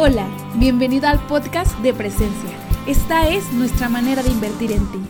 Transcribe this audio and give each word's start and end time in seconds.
Hola, 0.00 0.28
bienvenido 0.54 1.08
al 1.08 1.18
podcast 1.26 1.76
de 1.80 1.92
Presencia. 1.92 2.56
Esta 2.86 3.28
es 3.28 3.52
nuestra 3.52 3.88
manera 3.88 4.22
de 4.22 4.30
invertir 4.30 4.70
en 4.70 4.88
ti. 4.92 5.00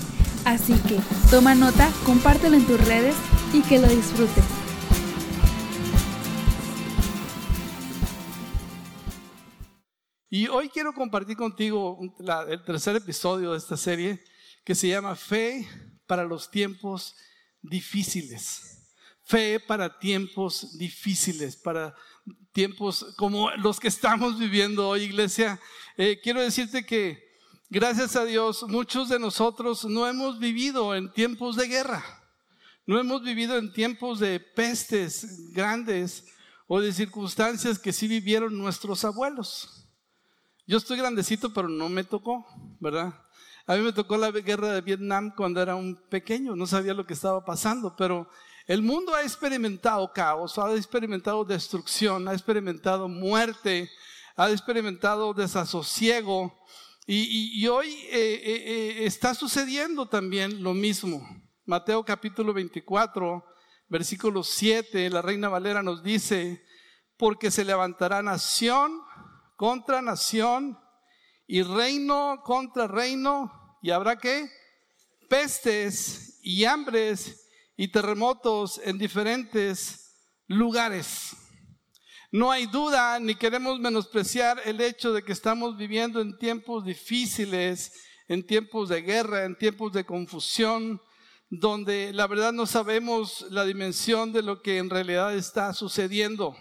Así 0.46 0.72
que 0.88 0.99
toma 1.30 1.54
nota, 1.54 1.93
compártelo 2.07 2.57
en 2.57 2.67
tus 2.67 2.83
redes 2.87 3.14
y 3.53 3.61
que 3.61 3.80
lo 3.80 3.87
disfrutes. 3.87 4.45
Y 10.31 10.49
hoy 10.49 10.71
quiero 10.71 10.95
compartir 10.95 11.37
contigo 11.37 11.99
el 12.49 12.65
tercer 12.65 12.97
episodio 12.97 13.53
de 13.53 13.59
esta 13.59 13.77
serie 13.77 14.25
que 14.65 14.75
se 14.75 14.89
llama 14.89 15.17
Fe 15.17 15.69
para 16.07 16.25
los 16.25 16.51
tiempos 16.51 17.15
difíciles. 17.61 18.89
Fe 19.23 19.61
para 19.61 19.98
tiempos 19.98 20.79
difíciles, 20.79 21.57
para 21.57 21.95
tiempos 22.59 23.15
como 23.16 23.52
los 23.52 23.79
que 23.79 23.87
estamos 23.87 24.37
viviendo 24.37 24.88
hoy, 24.88 25.02
iglesia. 25.02 25.60
Eh, 25.96 26.19
quiero 26.20 26.41
decirte 26.41 26.84
que, 26.84 27.38
gracias 27.70 28.16
a 28.16 28.24
Dios, 28.24 28.65
muchos 28.66 29.09
de 29.09 29.20
nosotros 29.20 29.84
no 29.84 30.09
hemos 30.09 30.41
vivido 30.41 30.92
en 30.96 31.12
tiempos 31.12 31.55
de 31.55 31.68
guerra, 31.68 32.05
no 32.84 32.98
hemos 32.98 33.23
vivido 33.23 33.56
en 33.59 33.73
tiempos 33.73 34.18
de 34.18 34.41
pestes 34.41 35.52
grandes 35.52 36.24
o 36.66 36.80
de 36.80 36.92
circunstancias 36.92 37.79
que 37.79 37.92
sí 37.92 38.09
vivieron 38.09 38.59
nuestros 38.59 39.04
abuelos. 39.04 39.87
Yo 40.66 40.79
estoy 40.79 40.98
grandecito, 40.98 41.54
pero 41.54 41.68
no 41.68 41.88
me 41.88 42.02
tocó, 42.02 42.45
¿verdad? 42.80 43.15
A 43.68 43.77
mí 43.77 43.82
me 43.82 43.93
tocó 43.93 44.16
la 44.16 44.32
guerra 44.32 44.73
de 44.73 44.80
Vietnam 44.80 45.32
cuando 45.37 45.62
era 45.62 45.77
un 45.77 45.95
pequeño, 45.95 46.56
no 46.56 46.66
sabía 46.66 46.93
lo 46.93 47.06
que 47.06 47.15
estaba 47.15 47.45
pasando, 47.45 47.95
pero 47.96 48.29
el 48.68 48.82
mundo 48.82 49.14
ha 49.14 49.22
experimentado 49.22 50.12
caos, 50.12 50.58
ha 50.58 50.74
experimentado 50.74 51.42
destrucción, 51.42 52.28
ha 52.28 52.34
experimentado 52.34 53.09
muerte, 53.09 53.90
ha 54.36 54.50
experimentado 54.50 55.32
desasosiego 55.32 56.54
y, 57.06 57.66
hoy 57.66 57.88
eh, 57.88 58.10
eh, 58.12 58.43
eh, 58.45 59.06
está 59.06 59.34
sucediendo 59.34 60.06
también 60.06 60.62
lo 60.62 60.74
mismo. 60.74 61.26
Mateo 61.65 62.04
capítulo 62.04 62.52
24, 62.52 63.43
versículo 63.88 64.43
7, 64.43 65.09
la 65.09 65.23
Reina 65.23 65.48
Valera 65.48 65.83
nos 65.83 66.03
dice, 66.03 66.62
porque 67.17 67.50
se 67.50 67.65
levantará 67.65 68.23
nación 68.23 69.00
contra 69.56 70.03
nación 70.03 70.78
y 71.47 71.62
reino 71.62 72.43
contra 72.45 72.87
reino 72.87 73.78
y 73.81 73.93
habrá 73.93 74.19
que 74.19 74.50
pestes 75.31 76.39
y 76.43 76.67
hambres 76.67 77.48
y 77.79 77.89
terremotos 77.89 78.81
en 78.84 78.98
diferentes 78.98 80.17
lugares. 80.48 81.37
No 82.33 82.51
hay 82.51 82.67
duda 82.67 83.21
ni 83.21 83.37
queremos 83.37 83.79
menospreciar 83.79 84.61
el 84.65 84.81
hecho 84.81 85.12
de 85.12 85.23
que 85.23 85.33
estamos 85.33 85.77
viviendo 85.77 86.21
en 86.21 86.37
tiempos 86.39 86.84
difíciles, 86.84 87.93
en 88.27 88.45
tiempos 88.45 88.89
de 88.89 89.01
guerra, 89.01 89.45
en 89.45 89.56
tiempos 89.56 89.93
de 89.93 90.05
confusión, 90.05 91.01
donde 91.51 92.12
la 92.12 92.27
verdad 92.27 92.53
no 92.53 92.67
sabemos 92.67 93.47
la 93.49 93.65
dimensión 93.65 94.33
de 94.33 94.43
lo 94.43 94.61
que 94.61 94.79
en 94.79 94.91
realidad 94.91 95.37
está 95.37 95.73
sucediendo. 95.73 96.56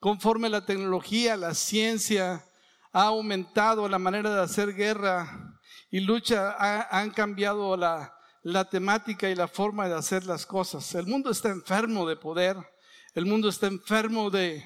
Conforme 0.00 0.50
la 0.50 0.66
tecnología, 0.66 1.36
la 1.36 1.54
ciencia 1.54 2.44
ha 2.92 3.04
aumentado 3.04 3.88
la 3.88 4.00
manera 4.00 4.34
de 4.34 4.42
hacer 4.42 4.74
guerra 4.74 5.60
y 5.92 6.00
lucha, 6.00 6.56
han 6.90 7.10
cambiado 7.12 7.76
la, 7.76 8.13
la 8.44 8.68
temática 8.68 9.30
y 9.30 9.34
la 9.34 9.48
forma 9.48 9.88
de 9.88 9.94
hacer 9.94 10.26
las 10.26 10.44
cosas. 10.44 10.94
El 10.94 11.06
mundo 11.06 11.30
está 11.30 11.48
enfermo 11.48 12.06
de 12.06 12.16
poder, 12.16 12.56
el 13.14 13.24
mundo 13.24 13.48
está 13.48 13.66
enfermo 13.66 14.30
de, 14.30 14.62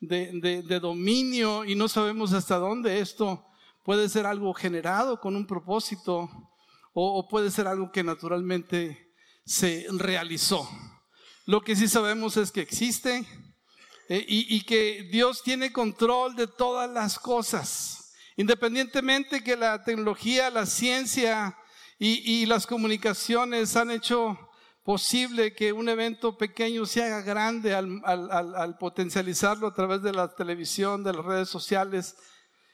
de, 0.00 0.80
dominio 0.80 1.64
y 1.64 1.76
no 1.76 1.88
sabemos 1.88 2.32
hasta 2.32 2.56
dónde 2.56 2.98
esto 2.98 3.46
puede 3.84 4.08
ser 4.08 4.26
algo 4.26 4.52
generado 4.52 5.20
con 5.20 5.36
un 5.36 5.46
propósito 5.46 6.28
o, 6.92 7.28
puede 7.28 7.52
ser 7.52 7.68
algo 7.68 7.92
que 7.92 8.02
naturalmente 8.02 9.12
se 9.44 9.86
realizó. 9.92 10.68
Lo 11.46 11.60
que 11.60 11.76
sí 11.76 11.86
sabemos 11.86 12.36
es 12.36 12.50
que 12.50 12.60
existe 12.60 13.24
eh, 14.08 14.24
y, 14.26 14.56
y 14.56 14.62
que 14.62 15.08
Dios 15.10 15.44
tiene 15.44 15.72
control 15.72 16.34
de 16.34 16.48
todas 16.48 16.90
las 16.90 17.16
cosas. 17.16 18.12
Independientemente 18.36 19.44
que 19.44 19.56
la 19.56 19.84
tecnología, 19.84 20.50
la 20.50 20.66
ciencia, 20.66 21.56
y, 22.02 22.46
las 22.46 22.66
comunicaciones 22.66 23.76
han 23.76 23.90
hecho 23.90 24.38
posible 24.82 25.54
que 25.54 25.70
un 25.70 25.86
evento 25.86 26.38
pequeño 26.38 26.86
se 26.86 27.02
haga 27.02 27.20
grande 27.20 27.74
al, 27.74 28.78
potencializarlo 28.78 29.66
a 29.66 29.74
través 29.74 30.00
de 30.00 30.12
la 30.14 30.34
televisión, 30.34 31.04
de 31.04 31.12
las 31.12 31.22
redes 31.22 31.50
sociales. 31.50 32.16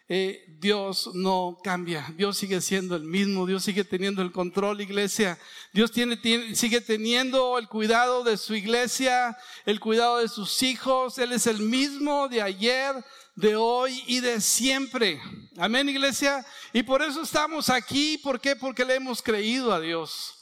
Eh, 0.09 0.45
Dios 0.61 1.11
no 1.15 1.59
cambia, 1.65 2.07
Dios 2.17 2.39
sigue 2.39 2.61
siendo 2.61 2.95
el 2.95 3.03
mismo, 3.03 3.45
Dios 3.45 3.65
sigue 3.65 3.83
teniendo 3.83 4.23
el 4.23 4.31
control, 4.31 4.81
iglesia. 4.81 5.37
Dios 5.73 5.91
tiene, 5.91 6.17
sigue 6.55 6.81
teniendo 6.81 7.59
el 7.59 7.67
cuidado 7.67 8.23
de 8.23 8.37
su 8.37 8.55
iglesia, 8.55 9.37
el 9.65 9.81
cuidado 9.81 10.19
de 10.19 10.29
sus 10.29 10.63
hijos. 10.63 11.19
Él 11.19 11.33
es 11.33 11.49
el 11.49 11.59
mismo 11.59 12.29
de 12.29 12.43
ayer, 12.43 12.95
de 13.37 13.55
hoy 13.55 14.03
y 14.07 14.21
de 14.21 14.41
siempre. 14.41 15.21
Amén, 15.59 15.89
iglesia. 15.89 16.45
Y 16.73 16.83
por 16.83 17.03
eso 17.03 17.23
estamos 17.23 17.71
aquí. 17.71 18.19
¿Por 18.19 18.41
qué? 18.41 18.57
Porque 18.57 18.85
le 18.85 18.97
hemos 18.97 19.23
creído 19.23 19.73
a 19.73 19.81
Dios. 19.81 20.33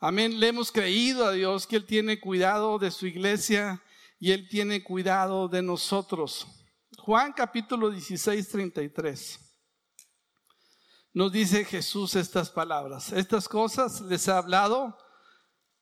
Amén, 0.00 0.40
le 0.40 0.48
hemos 0.48 0.72
creído 0.72 1.24
a 1.24 1.32
Dios 1.32 1.66
que 1.66 1.76
Él 1.76 1.86
tiene 1.86 2.20
cuidado 2.20 2.78
de 2.78 2.90
su 2.90 3.06
iglesia 3.06 3.82
y 4.18 4.32
Él 4.32 4.48
tiene 4.48 4.82
cuidado 4.82 5.48
de 5.48 5.62
nosotros. 5.62 6.46
Juan 6.98 7.32
capítulo 7.32 7.90
16, 7.90 8.48
33. 8.48 9.40
Nos 11.12 11.32
dice 11.32 11.64
Jesús 11.64 12.14
estas 12.14 12.50
palabras. 12.50 13.12
Estas 13.12 13.48
cosas 13.48 14.00
les 14.02 14.26
he 14.28 14.32
hablado 14.32 14.96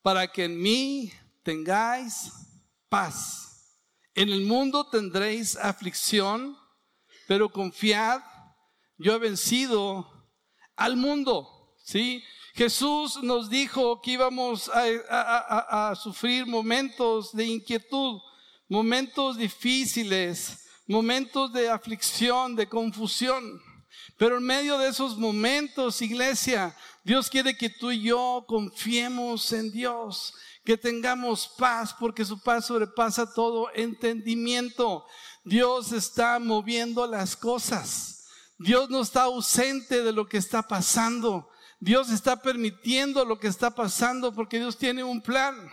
para 0.01 0.31
que 0.31 0.45
en 0.45 0.61
mí 0.61 1.11
tengáis 1.43 2.31
paz. 2.87 3.54
En 4.15 4.29
el 4.29 4.45
mundo 4.45 4.87
tendréis 4.87 5.57
aflicción, 5.57 6.57
pero 7.27 7.49
confiad, 7.49 8.21
yo 8.97 9.13
he 9.13 9.19
vencido 9.19 10.09
al 10.77 10.95
mundo. 10.95 11.75
¿sí? 11.83 12.23
Jesús 12.53 13.21
nos 13.21 13.49
dijo 13.49 14.01
que 14.01 14.11
íbamos 14.11 14.71
a, 14.73 15.93
sufrir 16.01 16.45
momentos 16.45 17.35
de 17.35 17.45
inquietud, 17.45 18.21
momentos 18.69 19.37
difíciles, 19.37 20.65
momentos 20.87 21.51
de 21.51 21.69
aflicción, 21.69 22.55
de 22.55 22.69
confusión. 22.69 23.61
Pero 24.17 24.37
en 24.37 24.43
medio 24.43 24.77
de 24.77 24.87
esos 24.87 25.17
momentos, 25.17 26.01
iglesia, 26.01 26.73
Dios 27.03 27.29
quiere 27.29 27.57
que 27.57 27.69
tú 27.69 27.91
y 27.91 28.03
yo 28.03 28.45
confiemos 28.47 29.51
en 29.51 29.73
Dios 29.73 30.33
que 30.65 30.77
tengamos 30.77 31.47
paz, 31.47 31.95
porque 31.97 32.25
su 32.25 32.41
paz 32.41 32.65
sobrepasa 32.65 33.31
todo 33.31 33.69
entendimiento. 33.75 35.05
Dios 35.43 35.91
está 35.91 36.39
moviendo 36.39 37.05
las 37.05 37.37
cosas. 37.37 38.25
Dios 38.57 38.89
no 38.89 39.01
está 39.01 39.23
ausente 39.23 40.03
de 40.03 40.11
lo 40.11 40.27
que 40.27 40.37
está 40.37 40.67
pasando. 40.67 41.47
Dios 41.79 42.09
está 42.09 42.41
permitiendo 42.41 43.23
lo 43.25 43.39
que 43.39 43.47
está 43.47 43.69
pasando 43.69 44.33
porque 44.33 44.57
Dios 44.57 44.75
tiene 44.75 45.03
un 45.03 45.21
plan. 45.21 45.69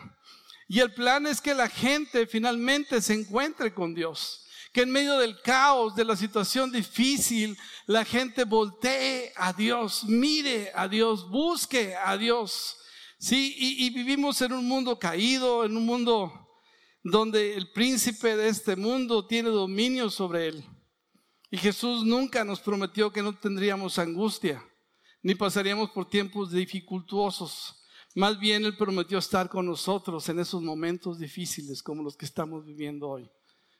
Y 0.68 0.80
el 0.80 0.92
plan 0.92 1.26
es 1.26 1.40
que 1.40 1.54
la 1.54 1.68
gente 1.68 2.26
finalmente 2.26 3.00
se 3.00 3.14
encuentre 3.14 3.72
con 3.72 3.94
Dios. 3.94 4.46
Que 4.74 4.82
en 4.82 4.90
medio 4.90 5.18
del 5.18 5.40
caos, 5.40 5.94
de 5.94 6.04
la 6.04 6.16
situación 6.16 6.70
difícil, 6.70 7.56
la 7.86 8.04
gente 8.04 8.44
voltee 8.44 9.32
a 9.36 9.52
Dios, 9.54 10.04
mire 10.04 10.70
a 10.74 10.86
Dios, 10.86 11.28
busque 11.30 11.94
a 11.96 12.16
Dios. 12.18 12.76
Sí, 13.22 13.54
y, 13.56 13.90
vivimos 13.90 14.42
en 14.42 14.52
un 14.52 14.66
mundo 14.66 14.98
caído, 14.98 15.64
en 15.64 15.76
un 15.76 15.86
mundo 15.86 16.58
donde 17.04 17.54
el 17.54 17.70
príncipe 17.70 18.34
de 18.36 18.48
este 18.48 18.74
mundo 18.74 19.28
tiene 19.28 19.48
dominio 19.48 20.10
sobre 20.10 20.48
él. 20.48 20.64
Y 21.48 21.56
Jesús 21.56 22.04
nunca 22.04 22.42
nos 22.44 22.58
prometió 22.58 23.12
que 23.12 23.22
no 23.22 23.32
tendríamos 23.38 24.00
angustia, 24.00 24.60
ni 25.22 25.36
pasaríamos 25.36 25.92
por 25.92 26.10
tiempos 26.10 26.50
dificultuosos. 26.50 27.80
Más 28.16 28.40
bien 28.40 28.64
Él 28.64 28.76
prometió 28.76 29.18
estar 29.18 29.48
con 29.48 29.66
nosotros 29.66 30.28
en 30.28 30.40
esos 30.40 30.60
momentos 30.60 31.20
difíciles 31.20 31.80
como 31.80 32.02
los 32.02 32.16
que 32.16 32.24
estamos 32.24 32.66
viviendo 32.66 33.08
hoy. 33.08 33.30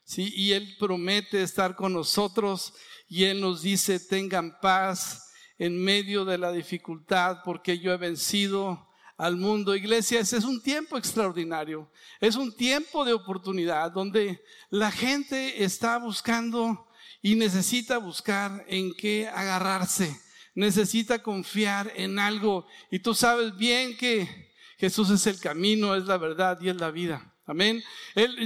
Sí, 0.05 0.31
y 0.37 0.53
Él 0.53 0.73
promete 0.79 1.43
estar 1.43 1.75
con 1.75 1.91
nosotros 1.91 2.73
y 3.09 3.25
Él 3.25 3.41
nos 3.41 3.61
dice, 3.61 3.99
tengan 3.99 4.57
paz 4.61 5.33
en 5.57 5.83
medio 5.83 6.23
de 6.23 6.37
la 6.37 6.53
dificultad 6.53 7.39
porque 7.43 7.77
yo 7.77 7.91
he 7.91 7.97
vencido 7.97 8.87
al 9.17 9.37
mundo. 9.37 9.75
Iglesia, 9.75 10.19
ese 10.19 10.37
es 10.37 10.43
un 10.43 10.61
tiempo 10.61 10.97
extraordinario. 10.97 11.89
Es 12.19 12.35
un 12.35 12.55
tiempo 12.55 13.05
de 13.05 13.13
oportunidad 13.13 13.91
donde 13.91 14.43
la 14.69 14.91
gente 14.91 15.63
está 15.63 15.97
buscando 15.97 16.87
y 17.21 17.35
necesita 17.35 17.97
buscar 17.97 18.65
en 18.67 18.93
qué 18.93 19.27
agarrarse. 19.27 20.19
Necesita 20.55 21.23
confiar 21.23 21.91
en 21.95 22.19
algo. 22.19 22.67
Y 22.91 22.99
tú 22.99 23.13
sabes 23.13 23.55
bien 23.55 23.97
que 23.97 24.51
Jesús 24.77 25.09
es 25.09 25.25
el 25.27 25.39
camino, 25.39 25.95
es 25.95 26.05
la 26.05 26.17
verdad 26.17 26.59
y 26.61 26.69
es 26.69 26.75
la 26.75 26.91
vida. 26.91 27.33
Amén. 27.45 27.83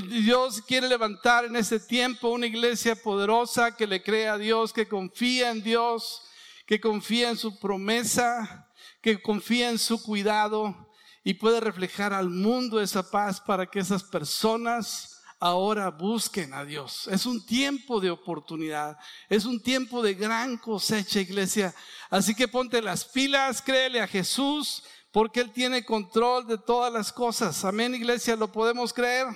Dios 0.10 0.62
quiere 0.62 0.88
levantar 0.88 1.46
en 1.46 1.56
este 1.56 1.80
tiempo 1.80 2.30
una 2.30 2.48
iglesia 2.48 2.96
poderosa 2.96 3.76
que 3.76 3.86
le 3.86 4.02
crea 4.02 4.34
a 4.34 4.38
Dios, 4.38 4.74
que 4.74 4.88
confía 4.88 5.52
en 5.52 5.62
Dios, 5.62 6.24
que 6.66 6.80
confía 6.80 7.30
en 7.30 7.38
su 7.38 7.60
promesa, 7.60 8.67
que 9.08 9.22
confía 9.22 9.70
en 9.70 9.80
su 9.80 10.04
cuidado 10.04 10.76
y 11.24 11.36
puede 11.36 11.62
reflejar 11.62 12.12
al 12.12 12.30
mundo 12.30 12.82
esa 12.82 13.10
paz 13.10 13.40
para 13.40 13.66
que 13.66 13.80
esas 13.80 14.04
personas 14.04 15.22
ahora 15.40 15.90
busquen 15.92 16.54
a 16.54 16.66
Dios. 16.66 17.08
Es 17.10 17.26
un 17.26 17.46
tiempo 17.46 18.02
de 18.02 18.12
oportunidad, 18.12 18.98
es 19.30 19.46
un 19.46 19.64
tiempo 19.64 20.04
de 20.04 20.14
gran 20.14 20.58
cosecha, 20.58 21.22
iglesia. 21.22 21.74
Así 22.10 22.36
que 22.36 22.50
ponte 22.50 22.82
las 22.82 23.06
pilas, 23.06 23.62
créele 23.62 24.02
a 24.02 24.10
Jesús, 24.10 24.84
porque 25.14 25.40
Él 25.40 25.54
tiene 25.54 25.86
control 25.86 26.46
de 26.46 26.58
todas 26.58 26.92
las 26.92 27.14
cosas. 27.14 27.64
Amén, 27.64 27.96
iglesia, 27.96 28.36
¿lo 28.36 28.52
podemos 28.52 28.92
creer? 28.92 29.28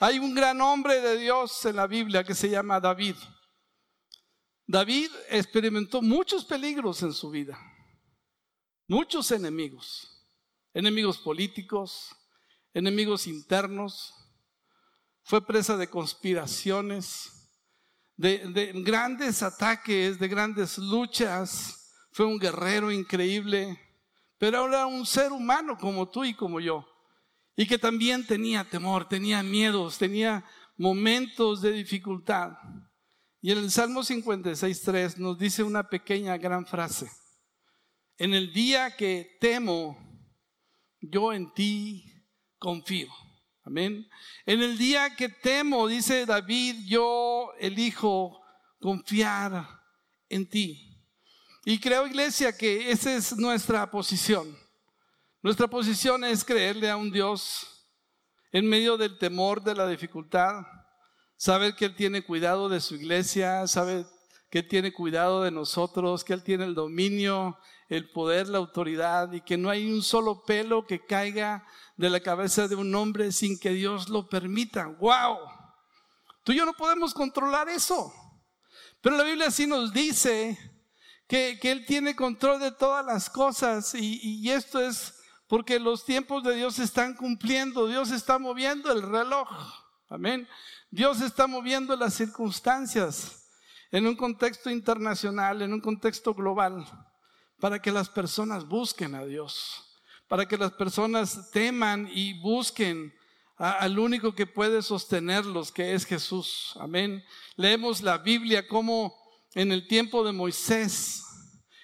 Hay 0.00 0.18
un 0.18 0.34
gran 0.34 0.60
hombre 0.60 1.00
de 1.00 1.16
Dios 1.16 1.64
en 1.64 1.76
la 1.76 1.86
Biblia 1.86 2.24
que 2.24 2.34
se 2.34 2.50
llama 2.50 2.80
David. 2.80 3.14
David 4.66 5.12
experimentó 5.30 6.02
muchos 6.02 6.44
peligros 6.44 7.04
en 7.04 7.12
su 7.12 7.30
vida, 7.30 7.56
muchos 8.86 9.30
enemigos, 9.30 10.26
enemigos 10.72 11.18
políticos, 11.18 12.14
enemigos 12.72 13.26
internos, 13.26 14.12
fue 15.22 15.44
presa 15.44 15.76
de 15.76 15.88
conspiraciones, 15.88 17.50
de, 18.16 18.72
grandes 18.84 19.42
ataques, 19.42 20.18
de 20.18 20.28
grandes 20.28 20.78
luchas, 20.78 21.92
fue 22.12 22.26
un 22.26 22.38
guerrero 22.38 22.92
increíble, 22.92 23.80
pero 24.38 24.58
ahora 24.58 24.86
un 24.86 25.06
ser 25.06 25.32
humano 25.32 25.76
como 25.78 26.08
tú 26.08 26.24
y 26.24 26.34
como 26.34 26.60
yo, 26.60 26.86
y 27.56 27.66
que 27.66 27.78
también 27.78 28.26
tenía 28.26 28.64
temor, 28.64 29.08
tenía 29.08 29.42
miedos, 29.42 29.98
tenía 29.98 30.44
momentos 30.76 31.62
de 31.62 31.72
dificultad. 31.72 32.52
Y 33.40 33.52
en 33.52 33.58
el 33.58 33.70
Salmo 33.70 34.00
56.3 34.00 35.16
nos 35.16 35.38
dice 35.38 35.62
una 35.62 35.88
pequeña 35.88 36.36
gran 36.36 36.66
frase. 36.66 37.10
En 38.16 38.32
el 38.32 38.52
día 38.52 38.96
que 38.96 39.36
temo, 39.40 39.98
yo 41.00 41.32
en 41.32 41.52
ti 41.52 42.04
confío. 42.58 43.08
Amén. 43.64 44.08
En 44.46 44.62
el 44.62 44.78
día 44.78 45.16
que 45.16 45.28
temo, 45.28 45.88
dice 45.88 46.26
David, 46.26 46.84
yo 46.86 47.52
elijo 47.58 48.40
confiar 48.78 49.66
en 50.28 50.48
ti. 50.48 50.94
Y 51.64 51.80
creo, 51.80 52.06
iglesia, 52.06 52.56
que 52.56 52.90
esa 52.90 53.14
es 53.14 53.36
nuestra 53.36 53.90
posición. 53.90 54.56
Nuestra 55.42 55.66
posición 55.66 56.22
es 56.24 56.44
creerle 56.44 56.90
a 56.90 56.96
un 56.96 57.10
Dios 57.10 57.88
en 58.52 58.68
medio 58.68 58.96
del 58.96 59.18
temor, 59.18 59.62
de 59.62 59.74
la 59.74 59.88
dificultad, 59.88 60.62
saber 61.36 61.74
que 61.74 61.86
Él 61.86 61.96
tiene 61.96 62.22
cuidado 62.22 62.68
de 62.68 62.80
su 62.80 62.94
iglesia, 62.94 63.66
saber 63.66 64.06
que 64.50 64.60
Él 64.60 64.68
tiene 64.68 64.92
cuidado 64.92 65.42
de 65.42 65.50
nosotros, 65.50 66.22
que 66.22 66.34
Él 66.34 66.44
tiene 66.44 66.64
el 66.64 66.74
dominio, 66.74 67.58
el 67.88 68.10
poder, 68.10 68.48
la 68.48 68.58
autoridad 68.58 69.32
y 69.32 69.40
que 69.40 69.56
no 69.56 69.70
hay 69.70 69.90
un 69.90 70.02
solo 70.02 70.42
pelo 70.44 70.86
que 70.86 71.04
caiga 71.04 71.66
de 71.96 72.10
la 72.10 72.20
cabeza 72.20 72.68
de 72.68 72.74
un 72.74 72.94
hombre 72.94 73.32
sin 73.32 73.58
que 73.58 73.70
Dios 73.70 74.08
lo 74.08 74.28
permita. 74.28 74.86
¡Wow! 74.86 75.38
Tú 76.42 76.52
y 76.52 76.56
yo 76.56 76.66
no 76.66 76.74
podemos 76.74 77.14
controlar 77.14 77.68
eso. 77.68 78.12
Pero 79.00 79.16
la 79.16 79.24
Biblia 79.24 79.50
sí 79.50 79.66
nos 79.66 79.92
dice 79.92 80.58
que, 81.26 81.58
Él 81.62 81.84
tiene 81.86 82.16
control 82.16 82.60
de 82.60 82.72
todas 82.72 83.04
las 83.04 83.28
cosas 83.28 83.94
y, 83.94 84.20
y 84.22 84.50
esto 84.50 84.80
es 84.80 85.20
porque 85.46 85.78
los 85.78 86.04
tiempos 86.04 86.42
de 86.42 86.54
Dios 86.54 86.76
se 86.76 86.84
están 86.84 87.14
cumpliendo. 87.14 87.86
Dios 87.86 88.10
está 88.10 88.38
moviendo 88.38 88.90
el 88.92 89.02
reloj. 89.02 89.48
Amén. 90.08 90.48
Dios 90.90 91.20
está 91.20 91.46
moviendo 91.46 91.96
las 91.96 92.14
circunstancias 92.14 93.44
en 93.90 94.06
un 94.06 94.16
contexto 94.16 94.70
internacional, 94.70 95.62
en 95.62 95.72
un 95.72 95.80
contexto 95.80 96.34
global, 96.34 96.84
para 97.60 97.80
que 97.80 97.92
las 97.92 98.08
personas 98.08 98.66
busquen 98.66 99.14
a 99.14 99.24
Dios 99.24 99.84
para 100.28 100.46
que 100.46 100.56
las 100.56 100.72
personas 100.72 101.50
teman 101.50 102.08
y 102.12 102.40
busquen 102.40 103.14
al 103.56 103.98
único 103.98 104.34
que 104.34 104.46
puede 104.46 104.82
sostenerlos, 104.82 105.70
que 105.70 105.94
es 105.94 106.04
Jesús. 106.04 106.74
Amén. 106.80 107.22
Leemos 107.56 108.02
la 108.02 108.18
Biblia 108.18 108.66
como 108.66 109.14
en 109.54 109.70
el 109.70 109.86
tiempo 109.86 110.24
de 110.24 110.32
Moisés, 110.32 111.22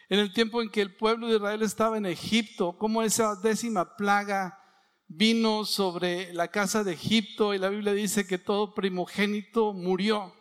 en 0.09 0.19
el 0.19 0.33
tiempo 0.33 0.61
en 0.61 0.71
que 0.71 0.81
el 0.81 0.97
pueblo 0.97 1.29
de 1.29 1.37
Israel 1.37 1.63
estaba 1.63 1.97
en 1.97 2.07
Egipto, 2.07 2.77
como 2.77 3.03
esa 3.03 3.37
décima 3.37 3.97
plaga 3.97 4.59
vino 5.07 5.65
sobre 5.65 6.33
la 6.35 6.49
casa 6.49 6.83
de 6.83 6.95
Egipto 6.95 7.55
y 7.55 7.59
la 7.59 7.69
Biblia 7.69 7.93
dice 7.93 8.27
que 8.27 8.39
todo 8.39 8.75
primogénito 8.75 9.73
murió. 9.73 10.35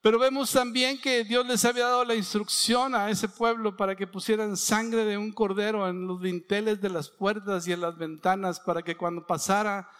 Pero 0.00 0.18
vemos 0.18 0.52
también 0.52 1.00
que 1.00 1.24
Dios 1.24 1.44
les 1.46 1.64
había 1.64 1.86
dado 1.86 2.04
la 2.04 2.14
instrucción 2.14 2.94
a 2.94 3.10
ese 3.10 3.28
pueblo 3.28 3.76
para 3.76 3.96
que 3.96 4.06
pusieran 4.06 4.56
sangre 4.56 5.04
de 5.04 5.18
un 5.18 5.32
cordero 5.32 5.88
en 5.88 6.06
los 6.06 6.22
dinteles 6.22 6.80
de 6.80 6.88
las 6.88 7.08
puertas 7.08 7.66
y 7.66 7.72
en 7.72 7.80
las 7.80 7.98
ventanas 7.98 8.60
para 8.60 8.82
que 8.82 8.96
cuando 8.96 9.26
pasara 9.26 9.90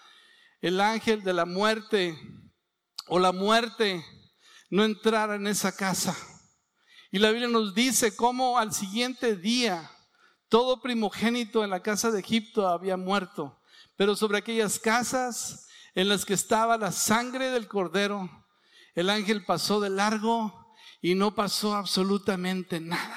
el 0.61 0.81
ángel 0.81 1.25
de 1.25 1.33
la 1.33 1.47
muerte 1.47 2.17
o 3.09 3.19
la 3.19 3.33
muerte 3.33 4.05
no 4.71 4.85
entrara 4.85 5.35
en 5.35 5.49
esa 5.49 5.75
casa. 5.75 6.17
Y 7.11 7.19
la 7.19 7.31
Biblia 7.31 7.49
nos 7.49 7.75
dice 7.75 8.15
cómo 8.15 8.59
al 8.59 8.73
siguiente 8.73 9.35
día 9.35 9.91
todo 10.49 10.81
primogénito 10.81 11.65
en 11.65 11.71
la 11.71 11.83
casa 11.83 12.11
de 12.11 12.21
Egipto 12.21 12.69
había 12.69 12.97
muerto, 12.97 13.61
pero 13.97 14.15
sobre 14.15 14.39
aquellas 14.39 14.79
casas 14.79 15.67
en 15.95 16.09
las 16.09 16.25
que 16.25 16.35
estaba 16.35 16.79
la 16.79 16.93
sangre 16.93 17.51
del 17.51 17.67
cordero, 17.67 18.31
el 18.99 19.11
ángel 19.11 19.45
pasó 19.45 19.79
de 19.79 19.91
largo 19.91 20.75
y 21.01 21.15
no 21.15 21.33
pasó 21.33 21.77
absolutamente 21.77 22.81
nada. 22.81 23.17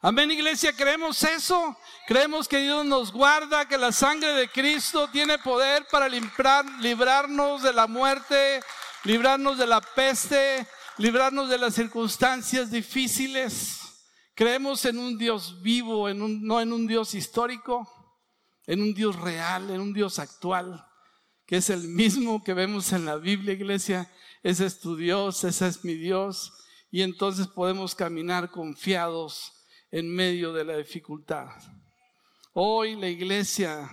Amén, 0.00 0.32
iglesia, 0.32 0.74
creemos 0.74 1.22
eso. 1.22 1.78
Creemos 2.08 2.48
que 2.48 2.58
Dios 2.58 2.84
nos 2.84 3.12
guarda, 3.12 3.68
que 3.68 3.78
la 3.78 3.92
sangre 3.92 4.32
de 4.32 4.48
Cristo 4.48 5.08
tiene 5.12 5.38
poder 5.38 5.86
para 5.92 6.08
librarnos 6.08 7.62
de 7.62 7.72
la 7.72 7.86
muerte, 7.86 8.60
librarnos 9.04 9.58
de 9.58 9.66
la 9.68 9.80
peste, 9.80 10.66
librarnos 10.98 11.48
de 11.48 11.58
las 11.58 11.74
circunstancias 11.74 12.72
difíciles. 12.72 13.78
Creemos 14.34 14.84
en 14.86 14.98
un 14.98 15.16
Dios 15.16 15.62
vivo, 15.62 16.08
en 16.08 16.20
un, 16.20 16.44
no 16.44 16.60
en 16.60 16.72
un 16.72 16.88
Dios 16.88 17.14
histórico, 17.14 17.88
en 18.66 18.82
un 18.82 18.92
Dios 18.92 19.14
real, 19.14 19.70
en 19.70 19.80
un 19.80 19.92
Dios 19.92 20.18
actual, 20.18 20.84
es 21.56 21.68
el 21.68 21.88
mismo 21.88 22.42
que 22.42 22.54
vemos 22.54 22.92
en 22.92 23.04
la 23.04 23.16
Biblia, 23.16 23.52
iglesia, 23.52 24.10
ese 24.42 24.64
es 24.64 24.80
tu 24.80 24.96
Dios, 24.96 25.44
ese 25.44 25.66
es 25.66 25.84
mi 25.84 25.94
Dios, 25.94 26.52
y 26.90 27.02
entonces 27.02 27.46
podemos 27.46 27.94
caminar 27.94 28.50
confiados 28.50 29.52
en 29.90 30.08
medio 30.08 30.54
de 30.54 30.64
la 30.64 30.78
dificultad. 30.78 31.50
Hoy 32.54 32.96
la 32.96 33.08
iglesia, 33.08 33.90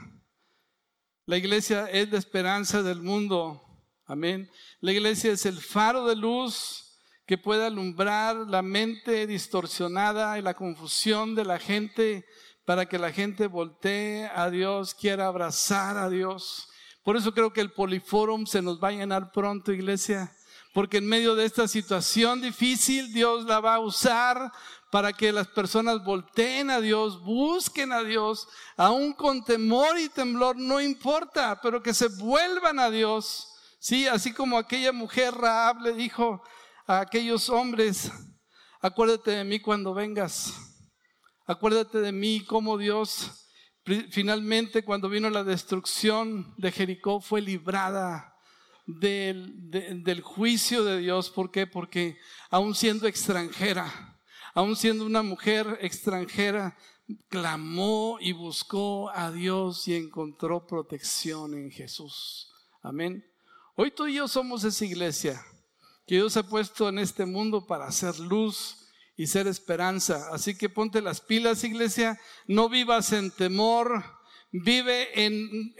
la 1.25 1.37
iglesia 1.37 1.87
es 1.87 2.09
la 2.09 2.17
esperanza 2.17 2.81
del 2.81 3.01
mundo, 3.01 3.61
amén. 4.05 4.49
La 4.79 4.93
iglesia 4.93 5.33
es 5.33 5.45
el 5.45 5.59
faro 5.59 6.05
de 6.07 6.15
luz 6.15 6.97
que 7.25 7.37
puede 7.37 7.65
alumbrar 7.65 8.37
la 8.37 8.61
mente 8.61 9.27
distorsionada 9.27 10.39
y 10.39 10.41
la 10.41 10.53
confusión 10.53 11.35
de 11.35 11.43
la 11.43 11.59
gente 11.59 12.25
para 12.63 12.87
que 12.87 12.97
la 12.97 13.11
gente 13.11 13.47
voltee 13.47 14.27
a 14.33 14.49
Dios, 14.49 14.95
quiera 14.95 15.27
abrazar 15.27 15.97
a 15.97 16.09
Dios. 16.09 16.68
Por 17.03 17.17
eso 17.17 17.33
creo 17.33 17.51
que 17.53 17.61
el 17.61 17.71
Poliforum 17.71 18.45
se 18.45 18.61
nos 18.61 18.81
va 18.81 18.89
a 18.89 18.91
llenar 18.91 19.31
pronto, 19.31 19.71
iglesia 19.71 20.33
porque 20.73 20.97
en 20.97 21.07
medio 21.07 21.35
de 21.35 21.45
esta 21.45 21.67
situación 21.67 22.41
difícil 22.41 23.11
Dios 23.11 23.45
la 23.45 23.59
va 23.59 23.75
a 23.75 23.79
usar 23.79 24.51
para 24.91 25.13
que 25.13 25.31
las 25.31 25.47
personas 25.47 26.03
volteen 26.03 26.69
a 26.69 26.79
Dios, 26.79 27.21
busquen 27.21 27.91
a 27.91 28.03
Dios, 28.03 28.47
aún 28.75 29.13
con 29.13 29.43
temor 29.43 29.99
y 29.99 30.09
temblor, 30.09 30.55
no 30.55 30.81
importa, 30.81 31.59
pero 31.61 31.81
que 31.81 31.93
se 31.93 32.07
vuelvan 32.07 32.79
a 32.79 32.89
Dios. 32.89 33.47
Sí, 33.79 34.07
así 34.07 34.33
como 34.33 34.57
aquella 34.57 34.91
mujer 34.91 35.33
Raab 35.35 35.81
le 35.81 35.93
dijo 35.93 36.41
a 36.87 37.01
aquellos 37.01 37.49
hombres, 37.49 38.11
acuérdate 38.81 39.31
de 39.31 39.43
mí 39.43 39.59
cuando 39.59 39.93
vengas, 39.93 40.53
acuérdate 41.45 41.99
de 41.99 42.11
mí 42.11 42.43
como 42.43 42.77
Dios 42.77 43.48
finalmente 44.09 44.83
cuando 44.83 45.09
vino 45.09 45.29
la 45.29 45.43
destrucción 45.43 46.53
de 46.57 46.71
Jericó 46.71 47.21
fue 47.21 47.41
librada 47.41 48.35
del, 48.85 50.21
juicio 50.23 50.83
de 50.83 50.99
Dios. 50.99 51.29
¿Por 51.29 51.51
qué? 51.51 51.67
Porque 51.67 52.17
aún 52.49 52.75
siendo 52.75 53.07
extranjera, 53.07 54.17
aún 54.53 54.75
siendo 54.75 55.05
una 55.05 55.21
mujer 55.21 55.77
extranjera, 55.81 56.77
clamó 57.27 58.17
y 58.19 58.33
buscó 58.33 59.09
a 59.11 59.31
Dios 59.31 59.87
y 59.87 59.95
encontró 59.95 60.65
protección 60.65 61.53
en 61.53 61.71
Jesús. 61.71 62.51
Amén. 62.81 63.25
Hoy 63.75 63.91
tú 63.91 64.07
y 64.07 64.15
yo 64.15 64.27
somos 64.27 64.63
esa 64.63 64.85
iglesia 64.85 65.43
que 66.05 66.15
Dios 66.15 66.35
ha 66.37 66.43
puesto 66.43 66.89
en 66.89 66.99
este 66.99 67.25
mundo 67.25 67.65
para 67.65 67.87
hacer 67.87 68.19
luz 68.19 68.78
y 69.19 69.27
ser 69.27 69.47
esperanza. 69.47 70.29
Así 70.31 70.57
que 70.57 70.69
ponte 70.69 71.01
las 71.01 71.19
pilas, 71.19 71.65
iglesia. 71.65 72.17
No 72.47 72.69
vivas 72.69 73.11
en 73.11 73.31
temor, 73.31 74.01
vive 74.49 75.25
en, 75.25 75.73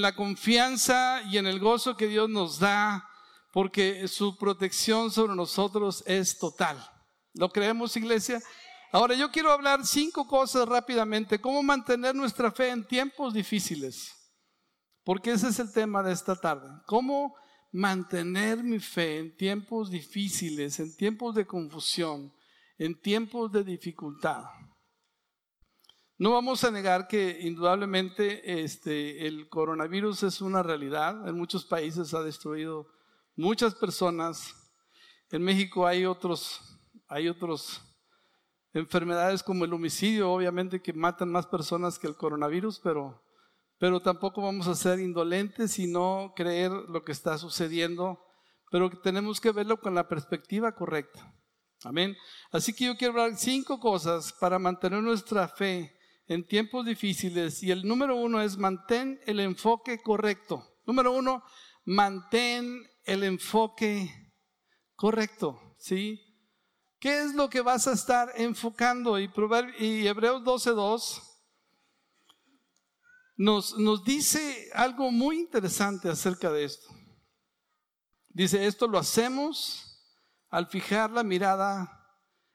la 0.00 0.16
confianza 0.16 1.20
y 1.30 1.36
en 1.36 1.46
el 1.46 1.60
gozo 1.60 1.94
que 1.94 2.08
Dios 2.08 2.30
nos 2.30 2.58
da, 2.58 3.06
porque 3.52 4.08
su 4.08 4.38
protección 4.38 5.10
sobre 5.10 5.34
nosotros 5.34 6.02
es 6.06 6.38
total. 6.38 6.82
¿Lo 7.34 7.50
creemos, 7.50 7.98
iglesia? 7.98 8.40
Ahora 8.92 9.14
yo 9.14 9.30
quiero 9.30 9.52
hablar 9.52 9.84
cinco 9.84 10.26
cosas 10.26 10.66
rápidamente. 10.66 11.38
¿Cómo 11.38 11.62
mantener 11.62 12.14
nuestra 12.14 12.50
fe 12.50 12.70
en 12.70 12.82
tiempos 12.82 13.34
difíciles? 13.34 14.10
Porque 15.04 15.32
ese 15.32 15.48
es 15.48 15.58
el 15.58 15.70
tema 15.70 16.02
de 16.02 16.14
esta 16.14 16.34
tarde. 16.34 16.66
¿Cómo 16.86 17.36
mantener 17.72 18.64
mi 18.64 18.78
fe 18.78 19.18
en 19.18 19.36
tiempos 19.36 19.90
difíciles, 19.90 20.80
en 20.80 20.96
tiempos 20.96 21.34
de 21.34 21.44
confusión, 21.44 22.32
en 22.78 23.00
tiempos 23.00 23.52
de 23.52 23.64
dificultad? 23.64 24.44
No 26.16 26.30
vamos 26.30 26.62
a 26.62 26.70
negar 26.70 27.08
que 27.08 27.40
indudablemente 27.40 28.62
este, 28.62 29.26
el 29.26 29.48
coronavirus 29.48 30.22
es 30.22 30.40
una 30.40 30.62
realidad. 30.62 31.28
En 31.28 31.36
muchos 31.36 31.64
países 31.64 32.14
ha 32.14 32.22
destruido 32.22 32.86
muchas 33.34 33.74
personas. 33.74 34.54
En 35.30 35.42
México 35.42 35.86
hay 35.86 36.06
otros, 36.06 36.78
hay 37.08 37.28
otros 37.28 37.82
enfermedades 38.72 39.42
como 39.42 39.64
el 39.64 39.72
homicidio, 39.72 40.30
obviamente 40.30 40.82
que 40.82 40.92
matan 40.92 41.30
más 41.30 41.46
personas 41.46 41.98
que 41.98 42.06
el 42.06 42.16
coronavirus, 42.16 42.80
pero, 42.80 43.22
pero 43.78 44.00
tampoco 44.00 44.42
vamos 44.42 44.68
a 44.68 44.74
ser 44.74 45.00
indolentes 45.00 45.78
y 45.78 45.86
no 45.86 46.32
creer 46.36 46.70
lo 46.70 47.04
que 47.04 47.12
está 47.12 47.38
sucediendo, 47.38 48.20
pero 48.70 48.90
tenemos 49.00 49.40
que 49.40 49.52
verlo 49.52 49.80
con 49.80 49.94
la 49.94 50.08
perspectiva 50.08 50.72
correcta. 50.76 51.34
Amén. 51.84 52.16
Así 52.50 52.72
que 52.72 52.86
yo 52.86 52.96
quiero 52.96 53.20
hablar 53.20 53.38
cinco 53.38 53.78
cosas 53.78 54.32
para 54.32 54.58
mantener 54.58 55.02
nuestra 55.02 55.48
fe 55.48 55.94
en 56.26 56.46
tiempos 56.46 56.86
difíciles 56.86 57.62
y 57.62 57.70
el 57.70 57.86
número 57.86 58.16
uno 58.16 58.40
es 58.40 58.56
mantén 58.56 59.20
el 59.26 59.40
enfoque 59.40 60.00
correcto. 60.02 60.78
Número 60.86 61.12
uno, 61.12 61.42
mantén 61.84 62.88
el 63.04 63.22
enfoque 63.24 64.32
correcto, 64.96 65.76
¿sí? 65.78 66.20
¿Qué 66.98 67.22
es 67.22 67.34
lo 67.34 67.50
que 67.50 67.60
vas 67.60 67.86
a 67.86 67.92
estar 67.92 68.32
enfocando? 68.36 69.18
Y, 69.18 69.30
y 69.78 70.06
Hebreos 70.06 70.42
12.2 70.42 71.22
nos, 73.36 73.76
nos 73.76 74.04
dice 74.04 74.70
algo 74.72 75.10
muy 75.10 75.38
interesante 75.38 76.08
acerca 76.08 76.50
de 76.50 76.64
esto. 76.64 76.88
Dice, 78.28 78.66
esto 78.66 78.88
lo 78.88 78.98
hacemos 78.98 79.93
al 80.54 80.68
fijar 80.68 81.10
la 81.10 81.24
mirada 81.24 82.00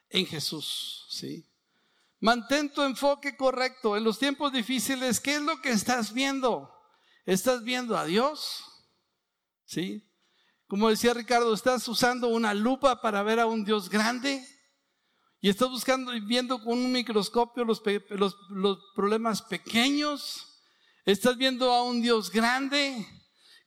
en 0.07 0.25
Jesús, 0.25 1.05
¿sí? 1.09 1.45
Mantén 2.21 2.71
tu 2.71 2.81
enfoque 2.81 3.35
correcto. 3.35 3.97
En 3.97 4.05
los 4.05 4.17
tiempos 4.17 4.53
difíciles, 4.53 5.19
¿qué 5.19 5.35
es 5.35 5.41
lo 5.41 5.61
que 5.61 5.71
estás 5.71 6.13
viendo? 6.13 6.73
¿Estás 7.25 7.61
viendo 7.61 7.97
a 7.97 8.05
Dios? 8.05 8.63
¿Sí? 9.65 10.09
Como 10.65 10.87
decía 10.89 11.13
Ricardo, 11.13 11.53
estás 11.53 11.85
usando 11.89 12.29
una 12.29 12.53
lupa 12.53 13.01
para 13.01 13.21
ver 13.21 13.37
a 13.41 13.47
un 13.47 13.65
Dios 13.65 13.89
grande 13.89 14.47
y 15.41 15.49
estás 15.49 15.69
buscando 15.69 16.15
y 16.15 16.21
viendo 16.21 16.63
con 16.63 16.77
un 16.77 16.93
microscopio 16.93 17.65
los, 17.65 17.83
los 18.49 18.79
problemas 18.95 19.41
pequeños. 19.41 20.61
Estás 21.03 21.35
viendo 21.35 21.73
a 21.73 21.83
un 21.83 22.01
Dios 22.01 22.31
grande 22.31 23.05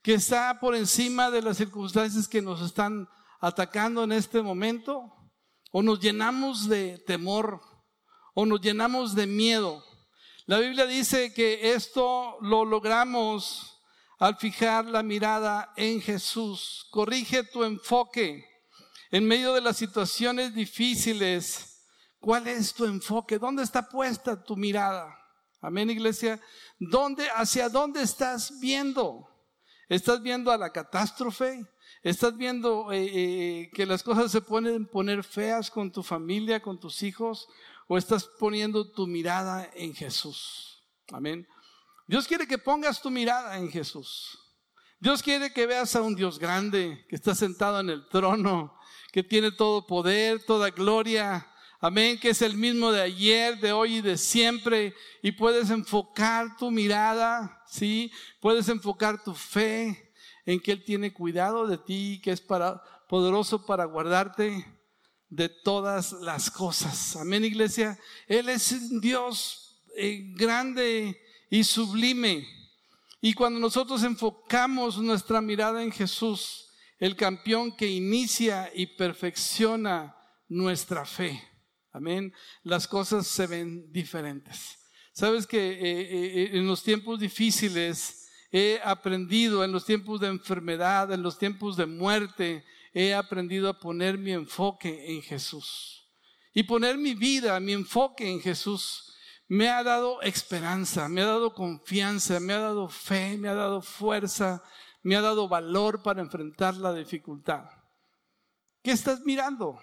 que 0.03 0.15
está 0.15 0.59
por 0.59 0.75
encima 0.75 1.31
de 1.31 1.43
las 1.43 1.59
circunstancias 1.59 2.27
que 2.27 2.41
nos 2.41 2.63
están 2.63 3.07
atacando 3.43 4.05
en 4.05 4.13
este 4.13 4.41
momento. 4.41 5.13
O 5.73 5.83
nos 5.83 6.01
llenamos 6.01 6.69
de 6.69 6.99
temor 7.07 7.61
o 8.35 8.47
nos 8.47 8.61
llenamos 8.61 9.15
de 9.15 9.27
miedo. 9.27 9.85
La 10.47 10.59
Biblia 10.59 10.87
dice 10.87 11.33
que 11.35 11.73
esto 11.73 12.37
lo 12.41 12.65
logramos 12.65 13.81
al 14.19 14.37
fijar 14.37 14.87
la 14.87 15.03
mirada 15.03 15.73
en 15.77 16.01
Jesús. 16.01 16.87
Corrige 16.91 17.43
tu 17.43 17.65
enfoque 17.65 18.45
en 19.11 19.27
medio 19.27 19.55
de 19.55 19.61
las 19.61 19.77
situaciones 19.77 20.55
difíciles. 20.55 21.87
¿Cuál 22.21 22.49
es 22.49 22.73
tu 22.73 22.85
enfoque? 22.85 23.39
¿Dónde 23.39 23.63
está 23.63 23.89
puesta 23.89 24.43
tu 24.43 24.57
mirada? 24.57 25.19
Amén, 25.61 25.91
iglesia. 25.91 26.41
¿Dónde, 26.79 27.29
hacia 27.31 27.69
dónde 27.69 28.03
estás 28.03 28.61
viendo? 28.61 29.29
¿Estás 29.89 30.23
viendo 30.23 30.51
a 30.51 30.59
la 30.59 30.71
catástrofe? 30.71 31.67
¿Estás 32.03 32.37
viendo 32.37 32.91
eh, 32.91 33.11
eh, 33.15 33.71
que 33.73 33.87
las 33.87 34.03
cosas 34.03 34.33
se 34.33 34.41
pueden 34.41 34.87
poner 34.87 35.23
feas 35.23 35.71
con 35.71 35.93
tu 35.93 36.03
familia, 36.03 36.61
con 36.61 36.81
tus 36.81 37.01
hijos? 37.05 37.47
¿O 37.87 37.97
estás 37.97 38.25
poniendo 38.25 38.91
tu 38.91 39.07
mirada 39.07 39.71
en 39.75 39.95
Jesús? 39.95 40.83
Amén. 41.13 41.47
Dios 42.09 42.27
quiere 42.27 42.49
que 42.49 42.59
pongas 42.59 43.01
tu 43.01 43.09
mirada 43.09 43.57
en 43.57 43.71
Jesús. 43.71 44.37
Dios 44.99 45.23
quiere 45.23 45.53
que 45.53 45.65
veas 45.65 45.95
a 45.95 46.03
un 46.03 46.17
Dios 46.17 46.41
grande 46.41 47.07
que 47.09 47.15
está 47.15 47.37
sentado 47.37 47.79
en 47.79 47.91
el 47.91 48.09
trono, 48.09 48.77
que 49.13 49.23
tiene 49.23 49.53
todo 49.53 49.87
poder, 49.87 50.45
toda 50.45 50.71
gloria. 50.71 51.49
Amén, 51.81 52.19
que 52.19 52.31
es 52.31 52.43
el 52.43 52.57
mismo 52.57 52.91
de 52.91 53.03
ayer, 53.03 53.61
de 53.61 53.71
hoy 53.71 53.97
y 53.97 54.01
de 54.01 54.19
siempre. 54.19 54.93
Y 55.23 55.31
puedes 55.33 55.71
enfocar 55.71 56.57
tu 56.57 56.73
mirada, 56.73 57.63
¿sí? 57.69 58.11
Puedes 58.41 58.69
enfocar 58.69 59.23
tu 59.23 59.35
fe 59.35 60.12
en 60.45 60.61
que 60.61 60.73
Él 60.73 60.85
tiene 60.85 61.13
cuidado 61.13 61.67
de 61.67 61.79
ti, 61.79 62.21
que 62.23 62.33
es 62.33 62.41
para, 62.41 62.83
poderoso 63.09 63.65
para 63.65 63.85
guardarte 63.85 64.65
de 65.29 65.49
todas 65.49 66.13
las 66.13 66.51
cosas. 66.51 67.17
Amén, 67.17 67.45
iglesia. 67.45 67.99
Él 68.27 68.49
es 68.49 69.01
Dios 69.01 69.83
eh, 69.97 70.33
grande 70.35 71.21
y 71.49 71.65
sublime. 71.65 72.47
Y 73.21 73.35
cuando 73.35 73.61
nosotros 73.61 74.03
enfocamos 74.03 74.99
nuestra 74.99 75.41
mirada 75.41 75.83
en 75.83 75.93
Jesús, 75.93 76.71
el 76.99 77.17
campeón 77.17 77.75
que 77.77 77.89
inicia 77.89 78.71
y 78.75 78.87
perfecciona 78.87 80.17
nuestra 80.49 81.05
fe, 81.05 81.43
amén, 81.93 82.33
las 82.63 82.89
cosas 82.89 83.27
se 83.27 83.47
ven 83.47 83.93
diferentes. 83.93 84.79
Sabes 85.13 85.47
que 85.47 85.59
eh, 85.59 85.81
eh, 85.81 86.51
en 86.55 86.67
los 86.67 86.83
tiempos 86.83 87.21
difíciles 87.21 88.22
he 88.53 88.81
aprendido, 88.85 89.65
en 89.65 89.73
los 89.73 89.87
tiempos 89.87 90.21
de 90.21 90.29
enfermedad, 90.29 91.11
en 91.11 91.23
los 91.23 91.39
tiempos 91.39 91.77
de 91.77 91.87
muerte, 91.87 92.65
he 92.93 93.15
aprendido 93.15 93.71
a 93.71 93.81
poner 93.81 94.19
mi 94.19 94.33
enfoque 94.33 95.15
en 95.15 95.23
Jesús. 95.23 96.07
Y 96.53 96.65
poner 96.65 96.99
mi 96.99 97.15
vida, 97.15 97.59
mi 97.61 97.73
enfoque 97.73 98.31
en 98.31 98.41
Jesús 98.41 99.15
me 99.49 99.71
ha 99.71 99.83
dado 99.83 100.21
esperanza, 100.21 101.09
me 101.09 101.23
ha 101.23 101.27
dado 101.27 101.55
confianza, 101.55 102.41
me 102.41 102.53
ha 102.53 102.59
dado 102.59 102.89
fe, 102.89 103.39
me 103.39 103.49
ha 103.49 103.55
dado 103.55 103.81
fuerza, 103.81 104.63
me 105.03 105.17
ha 105.17 105.23
dado 105.23 105.49
valor 105.49 106.03
para 106.03 106.21
enfrentar 106.21 106.77
la 106.77 106.93
dificultad. 106.93 107.65
¿Qué 108.83 108.91
estás 108.91 109.21
mirando? 109.21 109.81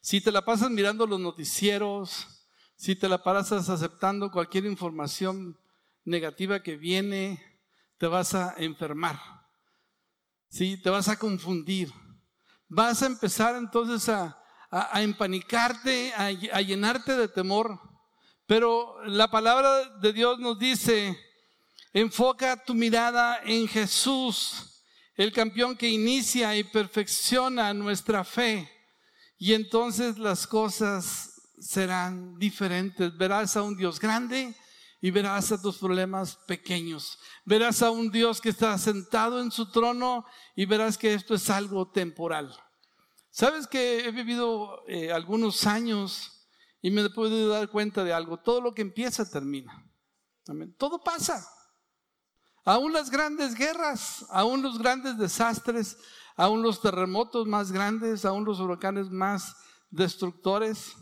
Si 0.00 0.20
te 0.20 0.32
la 0.32 0.44
pasas 0.44 0.70
mirando 0.70 1.06
los 1.06 1.20
noticieros, 1.20 2.26
si 2.76 2.96
te 2.96 3.08
la 3.08 3.22
pasas 3.22 3.68
aceptando 3.68 4.30
cualquier 4.30 4.64
información 4.64 5.58
negativa 6.04 6.62
que 6.62 6.76
viene, 6.76 7.42
te 7.98 8.06
vas 8.06 8.34
a 8.34 8.54
enfermar. 8.58 9.20
Sí, 10.48 10.80
te 10.80 10.90
vas 10.90 11.08
a 11.08 11.18
confundir. 11.18 11.92
Vas 12.68 13.02
a 13.02 13.06
empezar 13.06 13.56
entonces 13.56 14.08
a, 14.08 14.40
empanicarte, 14.94 16.12
a 16.14 16.60
llenarte 16.60 17.16
de 17.16 17.28
temor 17.28 17.78
pero 18.46 19.02
la 19.06 19.30
palabra 19.30 19.88
de 20.00 20.12
Dios 20.12 20.38
nos 20.38 20.58
dice, 20.58 21.18
enfoca 21.94 22.62
tu 22.62 22.74
mirada 22.74 23.40
en 23.42 23.66
Jesús, 23.66 24.82
el 25.14 25.32
campeón 25.32 25.76
que 25.76 25.88
inicia 25.88 26.54
y 26.56 26.64
perfecciona 26.64 27.72
nuestra 27.72 28.22
fe. 28.22 28.70
Y 29.38 29.54
entonces 29.54 30.18
las 30.18 30.46
cosas 30.46 31.30
serán 31.58 32.38
diferentes. 32.38 33.16
Verás 33.16 33.56
a 33.56 33.62
un 33.62 33.76
Dios 33.76 33.98
grande 33.98 34.54
y 35.04 35.10
verás 35.10 35.52
a 35.52 35.60
tus 35.60 35.76
problemas 35.76 36.34
pequeños. 36.46 37.18
Verás 37.44 37.82
a 37.82 37.90
un 37.90 38.10
Dios 38.10 38.40
que 38.40 38.48
está 38.48 38.78
sentado 38.78 39.38
en 39.42 39.50
su 39.50 39.70
trono 39.70 40.24
y 40.56 40.64
verás 40.64 40.96
que 40.96 41.12
esto 41.12 41.34
es 41.34 41.50
algo 41.50 41.90
temporal. 41.90 42.58
Sabes 43.28 43.66
que 43.66 44.06
he 44.06 44.10
vivido 44.12 44.82
eh, 44.88 45.12
algunos 45.12 45.66
años 45.66 46.48
y 46.80 46.90
me 46.90 47.02
he 47.02 47.10
podido 47.10 47.50
dar 47.50 47.68
cuenta 47.68 48.02
de 48.02 48.14
algo. 48.14 48.38
Todo 48.38 48.62
lo 48.62 48.72
que 48.72 48.80
empieza 48.80 49.30
termina. 49.30 49.86
Todo 50.78 51.04
pasa. 51.04 51.46
Aún 52.64 52.94
las 52.94 53.10
grandes 53.10 53.54
guerras, 53.54 54.24
aún 54.30 54.62
los 54.62 54.78
grandes 54.78 55.18
desastres, 55.18 55.98
aún 56.34 56.62
los 56.62 56.80
terremotos 56.80 57.46
más 57.46 57.72
grandes, 57.72 58.24
aún 58.24 58.46
los 58.46 58.58
huracanes 58.58 59.10
más 59.10 59.54
destructores, 59.90 60.94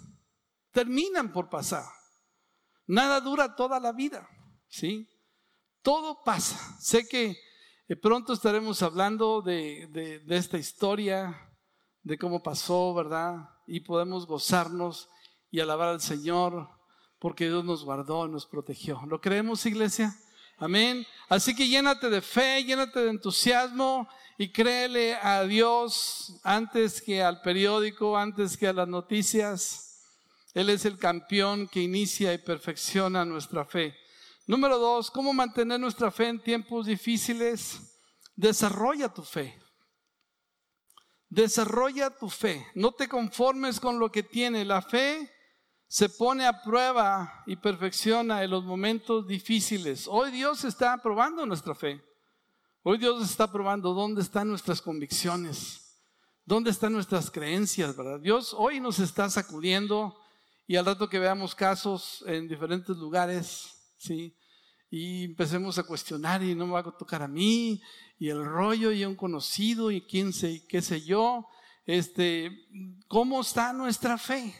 terminan 0.72 1.32
por 1.32 1.48
pasar. 1.48 1.84
Nada 2.86 3.20
dura 3.20 3.54
toda 3.54 3.80
la 3.80 3.92
vida, 3.92 4.28
¿sí? 4.68 5.08
Todo 5.82 6.22
pasa. 6.24 6.76
Sé 6.80 7.06
que 7.08 7.36
eh, 7.88 7.96
pronto 7.96 8.32
estaremos 8.32 8.82
hablando 8.82 9.42
de, 9.42 9.88
de 10.24 10.36
esta 10.36 10.58
historia, 10.58 11.52
de 12.02 12.18
cómo 12.18 12.42
pasó, 12.42 12.94
¿verdad? 12.94 13.48
Y 13.66 13.80
podemos 13.80 14.26
gozarnos 14.26 15.08
y 15.50 15.60
alabar 15.60 15.88
al 15.88 16.00
Señor 16.00 16.68
porque 17.22 17.44
Dios 17.44 17.64
nos 17.64 17.84
guardó, 17.84 18.26
nos 18.26 18.46
protegió. 18.46 19.00
¿Lo 19.06 19.20
creemos, 19.20 19.64
iglesia? 19.64 20.12
Amén. 20.58 21.06
Así 21.28 21.54
que 21.54 21.68
llénate 21.68 22.10
de 22.10 22.20
fe, 22.20 22.64
llénate 22.64 22.98
de 22.98 23.10
entusiasmo 23.10 24.08
y 24.36 24.50
créele 24.50 25.14
a 25.14 25.44
Dios 25.44 26.40
antes 26.42 27.00
que 27.00 27.22
al 27.22 27.40
periódico, 27.40 28.18
antes 28.18 28.56
que 28.56 28.66
a 28.66 28.72
las 28.72 28.88
noticias. 28.88 29.91
Él 30.54 30.70
es 30.70 30.84
el 30.84 30.98
campeón 30.98 31.68
que 31.68 31.80
inicia 31.80 32.34
y 32.34 32.38
perfecciona 32.38 33.24
nuestra 33.24 33.64
fe. 33.64 33.96
Número 34.46 34.78
dos, 34.78 35.10
¿cómo 35.10 35.32
mantener 35.32 35.80
nuestra 35.80 36.10
fe 36.10 36.28
en 36.28 36.42
tiempos 36.42 36.86
difíciles? 36.86 37.80
Desarrolla 38.34 39.08
tu 39.08 39.22
fe. 39.22 39.58
Desarrolla 41.28 42.10
tu 42.10 42.28
fe. 42.28 42.66
No 42.74 42.92
te 42.92 43.08
conformes 43.08 43.80
con 43.80 43.98
lo 43.98 44.10
que 44.10 44.22
tiene. 44.22 44.64
La 44.64 44.82
fe 44.82 45.30
se 45.86 46.08
pone 46.08 46.46
a 46.46 46.62
prueba 46.62 47.42
y 47.46 47.56
perfecciona 47.56 48.42
en 48.42 48.50
los 48.50 48.64
momentos 48.64 49.26
difíciles. 49.26 50.06
Hoy 50.08 50.30
Dios 50.30 50.64
está 50.64 50.98
probando 50.98 51.46
nuestra 51.46 51.74
fe. 51.74 52.02
Hoy 52.82 52.98
Dios 52.98 53.22
está 53.22 53.50
probando 53.50 53.94
dónde 53.94 54.22
están 54.22 54.48
nuestras 54.48 54.82
convicciones, 54.82 56.00
dónde 56.44 56.70
están 56.70 56.92
nuestras 56.92 57.30
creencias, 57.30 57.96
¿verdad? 57.96 58.18
Dios 58.18 58.54
hoy 58.58 58.80
nos 58.80 58.98
está 58.98 59.30
sacudiendo 59.30 60.16
y 60.66 60.76
al 60.76 60.86
rato 60.86 61.08
que 61.08 61.18
veamos 61.18 61.54
casos 61.54 62.24
en 62.26 62.48
diferentes 62.48 62.96
lugares, 62.96 63.94
¿sí? 63.98 64.36
Y 64.90 65.24
empecemos 65.24 65.78
a 65.78 65.84
cuestionar 65.84 66.42
y 66.42 66.54
no 66.54 66.66
me 66.66 66.72
va 66.72 66.80
a 66.80 66.96
tocar 66.96 67.22
a 67.22 67.28
mí, 67.28 67.80
y 68.18 68.28
el 68.28 68.44
rollo 68.44 68.92
y 68.92 69.04
un 69.04 69.16
conocido 69.16 69.90
y 69.90 70.02
quién 70.02 70.32
sé, 70.32 70.64
qué 70.68 70.82
sé 70.82 71.02
yo, 71.02 71.46
este, 71.84 72.50
¿cómo 73.08 73.40
está 73.40 73.72
nuestra 73.72 74.16
fe? 74.16 74.54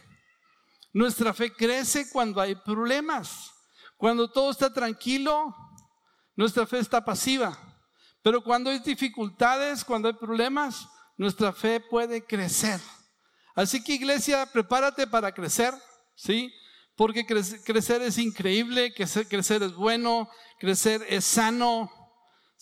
Nuestra 0.92 1.32
fe 1.32 1.52
crece 1.52 2.11
cuando 2.11 2.40
hay 2.40 2.54
problemas. 2.54 3.52
Cuando 3.97 4.30
todo 4.30 4.50
está 4.50 4.73
tranquilo, 4.73 5.54
nuestra 6.35 6.66
fe 6.66 6.80
está 6.80 7.04
pasiva. 7.04 7.56
Pero 8.23 8.42
cuando 8.42 8.71
hay 8.71 8.80
dificultades, 8.80 9.85
cuando 9.85 10.09
hay 10.09 10.14
problemas, 10.14 10.88
nuestra 11.16 11.52
fe 11.52 11.80
puede 11.80 12.25
crecer. 12.25 12.80
Así 13.54 13.82
que 13.82 13.94
iglesia, 13.94 14.47
prepárate 14.47 15.06
para 15.06 15.32
crecer, 15.32 15.75
¿sí? 16.14 16.52
Porque 16.97 17.26
crecer 17.26 18.02
es 18.02 18.19
increíble, 18.19 18.95
crecer 18.95 19.62
es 19.62 19.75
bueno, 19.75 20.28
crecer 20.59 21.04
es 21.09 21.25
sano, 21.25 21.90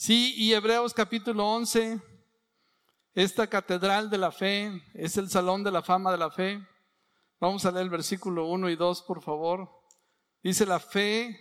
Sí, 0.03 0.33
y 0.35 0.55
Hebreos 0.55 0.95
capítulo 0.95 1.47
11, 1.47 2.01
esta 3.13 3.47
catedral 3.49 4.09
de 4.09 4.17
la 4.17 4.33
fe, 4.33 4.73
es 4.95 5.19
el 5.19 5.29
salón 5.29 5.63
de 5.63 5.71
la 5.71 5.83
fama 5.83 6.11
de 6.11 6.17
la 6.17 6.31
fe. 6.31 6.67
Vamos 7.39 7.67
a 7.67 7.71
leer 7.71 7.83
el 7.83 7.91
versículo 7.91 8.47
1 8.47 8.71
y 8.71 8.77
2, 8.77 9.03
por 9.03 9.23
favor. 9.23 9.71
Dice, 10.43 10.65
la 10.65 10.81
fe 10.81 11.39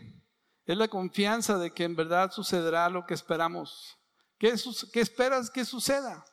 es 0.66 0.78
la 0.78 0.90
confianza 0.90 1.58
de 1.58 1.72
que 1.72 1.86
en 1.86 1.96
verdad 1.96 2.32
sucederá 2.32 2.90
lo 2.90 3.06
que 3.06 3.14
esperamos. 3.14 3.98
¿Qué, 4.38 4.54
esperas 4.96 5.50
que 5.50 5.64
suceda? 5.64 6.26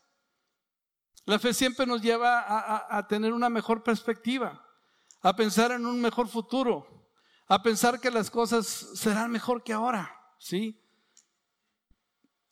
La 1.26 1.38
fe 1.38 1.54
siempre 1.54 1.86
nos 1.86 2.02
lleva 2.02 2.40
a, 2.40 2.98
a 2.98 3.06
tener 3.06 3.32
una 3.32 3.50
mejor 3.50 3.84
perspectiva, 3.84 4.65
a 5.26 5.34
pensar 5.34 5.72
en 5.72 5.84
un 5.84 6.00
mejor 6.00 6.28
futuro, 6.28 6.86
a 7.48 7.60
pensar 7.60 8.00
que 8.00 8.12
las 8.12 8.30
cosas 8.30 8.64
serán 8.94 9.32
mejor 9.32 9.64
que 9.64 9.72
ahora, 9.72 10.08
¿sí? 10.38 10.80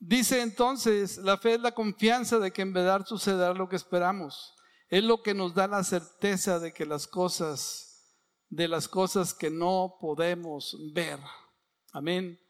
Dice 0.00 0.42
entonces, 0.42 1.18
la 1.18 1.38
fe 1.38 1.54
es 1.54 1.60
la 1.60 1.70
confianza 1.70 2.40
de 2.40 2.52
que 2.52 2.62
en 2.62 2.72
verdad 2.72 3.06
sucederá 3.06 3.54
lo 3.54 3.68
que 3.68 3.76
esperamos. 3.76 4.56
Es 4.88 5.04
lo 5.04 5.22
que 5.22 5.34
nos 5.34 5.54
da 5.54 5.68
la 5.68 5.84
certeza 5.84 6.58
de 6.58 6.72
que 6.72 6.84
las 6.84 7.06
cosas, 7.06 8.18
de 8.48 8.66
las 8.66 8.88
cosas 8.88 9.34
que 9.34 9.50
no 9.50 9.96
podemos 10.00 10.76
ver. 10.92 11.20
Amén. 11.92 12.40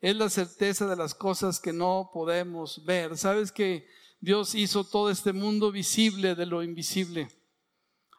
Es 0.00 0.16
la 0.16 0.30
certeza 0.30 0.86
de 0.86 0.96
las 0.96 1.14
cosas 1.14 1.60
que 1.60 1.74
no 1.74 2.08
podemos 2.14 2.82
ver. 2.86 3.18
¿Sabes 3.18 3.52
que 3.52 3.86
Dios 4.20 4.54
hizo 4.54 4.84
todo 4.84 5.10
este 5.10 5.34
mundo 5.34 5.70
visible 5.70 6.34
de 6.34 6.46
lo 6.46 6.62
invisible? 6.62 7.28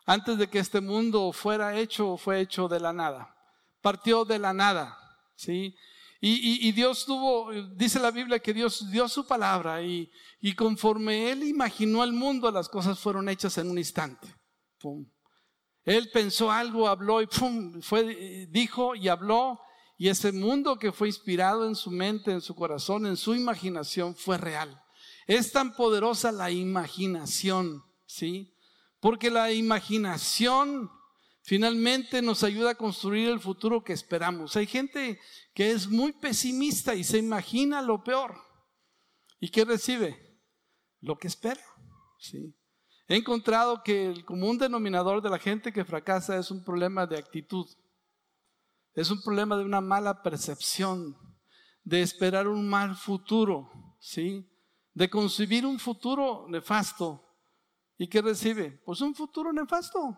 Antes 0.10 0.38
de 0.38 0.50
que 0.50 0.60
este 0.60 0.80
mundo 0.80 1.34
fuera 1.34 1.78
hecho, 1.78 2.16
fue 2.16 2.40
hecho 2.40 2.70
de 2.70 2.80
la 2.80 2.94
nada. 2.94 3.36
Partió 3.82 4.24
de 4.24 4.40
la 4.40 4.54
nada, 4.54 4.98
¿sí? 5.36 5.76
Y, 6.22 6.72
Dios 6.72 7.06
tuvo, 7.06 7.52
dice 7.76 8.00
la 8.00 8.10
Biblia 8.10 8.40
que 8.40 8.54
Dios 8.54 8.90
dio 8.90 9.08
su 9.10 9.28
palabra 9.28 9.84
y, 9.84 10.10
conforme 10.56 11.30
Él 11.30 11.44
imaginó 11.44 12.06
el 12.06 12.14
mundo, 12.14 12.50
las 12.50 12.70
cosas 12.70 12.98
fueron 12.98 13.28
hechas 13.28 13.58
en 13.58 13.70
un 13.70 13.78
instante. 13.78 14.34
Él 15.84 16.10
pensó 16.12 16.52
algo, 16.52 16.88
habló 16.88 17.22
y 17.22 17.28
pum, 17.28 17.82
fue, 17.82 18.48
dijo 18.50 18.96
y 18.96 19.10
habló 19.10 19.60
y 19.98 20.08
ese 20.08 20.32
mundo 20.32 20.80
que 20.80 20.94
fue 20.94 21.10
inspirado 21.10 21.68
en 21.68 21.76
su 21.76 21.92
mente, 21.92 22.32
en 22.32 22.42
su 22.42 22.56
corazón, 22.56 23.06
en 23.06 23.18
su 23.18 23.36
imaginación 23.36 24.16
fue 24.16 24.38
real. 24.38 24.82
Es 25.28 25.52
tan 25.52 25.76
poderosa 25.76 26.32
la 26.32 26.50
imaginación, 26.50 27.84
¿sí? 28.06 28.54
Porque 29.08 29.32
la 29.32 29.54
imaginación 29.54 30.92
finalmente 31.42 32.22
nos 32.22 32.44
ayuda 32.44 32.72
a 32.72 32.76
construir 32.76 33.30
el 33.30 33.40
futuro 33.40 33.82
que 33.82 33.94
esperamos. 33.94 34.58
Hay 34.58 34.68
gente 34.68 35.18
que 35.54 35.72
es 35.72 35.88
muy 35.88 36.12
pesimista 36.12 36.94
y 36.94 37.06
se 37.06 37.18
imagina 37.18 37.82
lo 37.82 38.04
peor. 38.04 38.36
¿Y 39.40 39.48
qué 39.48 39.64
recibe? 39.64 40.38
Lo 41.00 41.18
que 41.18 41.30
espera. 41.30 41.64
¿sí? 42.20 42.54
He 43.08 43.16
encontrado 43.16 43.82
que 43.82 44.08
el 44.08 44.26
común 44.26 44.58
denominador 44.58 45.22
de 45.22 45.30
la 45.30 45.40
gente 45.40 45.72
que 45.72 45.86
fracasa 45.86 46.38
es 46.38 46.52
un 46.52 46.66
problema 46.66 47.08
de 47.08 47.18
actitud. 47.18 47.66
Es 48.94 49.10
un 49.10 49.22
problema 49.24 49.56
de 49.56 49.64
una 49.64 49.80
mala 49.80 50.22
percepción, 50.22 51.16
de 51.86 52.02
esperar 52.02 52.50
un 52.50 52.68
mal 52.68 52.94
futuro, 52.98 53.72
¿sí? 54.02 54.46
De 54.94 55.10
concebir 55.10 55.66
un 55.66 55.80
futuro 55.80 56.46
nefasto. 56.50 57.24
¿Y 57.98 58.08
qué 58.08 58.22
recibe? 58.22 58.82
Pues 58.86 59.02
un 59.02 59.16
futuro 59.16 59.52
nefasto. 59.52 60.18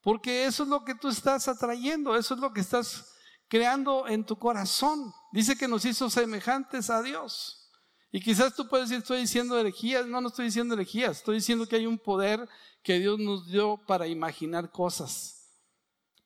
Porque 0.00 0.46
eso 0.46 0.64
es 0.64 0.68
lo 0.68 0.84
que 0.84 0.96
tú 0.96 1.08
estás 1.08 1.46
atrayendo, 1.46 2.16
eso 2.16 2.34
es 2.34 2.40
lo 2.40 2.52
que 2.52 2.60
estás 2.60 3.14
creando 3.48 4.08
en 4.08 4.24
tu 4.24 4.36
corazón. 4.36 5.12
Dice 5.32 5.56
que 5.56 5.68
nos 5.68 5.84
hizo 5.84 6.10
semejantes 6.10 6.90
a 6.90 7.02
Dios. 7.02 7.70
Y 8.10 8.20
quizás 8.20 8.54
tú 8.54 8.68
puedes 8.68 8.88
decir, 8.88 9.02
estoy 9.02 9.20
diciendo 9.20 9.58
herejías. 9.58 10.06
No, 10.06 10.20
no 10.20 10.28
estoy 10.28 10.46
diciendo 10.46 10.74
herejías. 10.74 11.18
Estoy 11.18 11.36
diciendo 11.36 11.66
que 11.66 11.76
hay 11.76 11.86
un 11.86 11.98
poder 11.98 12.48
que 12.82 12.98
Dios 12.98 13.18
nos 13.18 13.46
dio 13.46 13.78
para 13.86 14.06
imaginar 14.06 14.70
cosas 14.70 15.48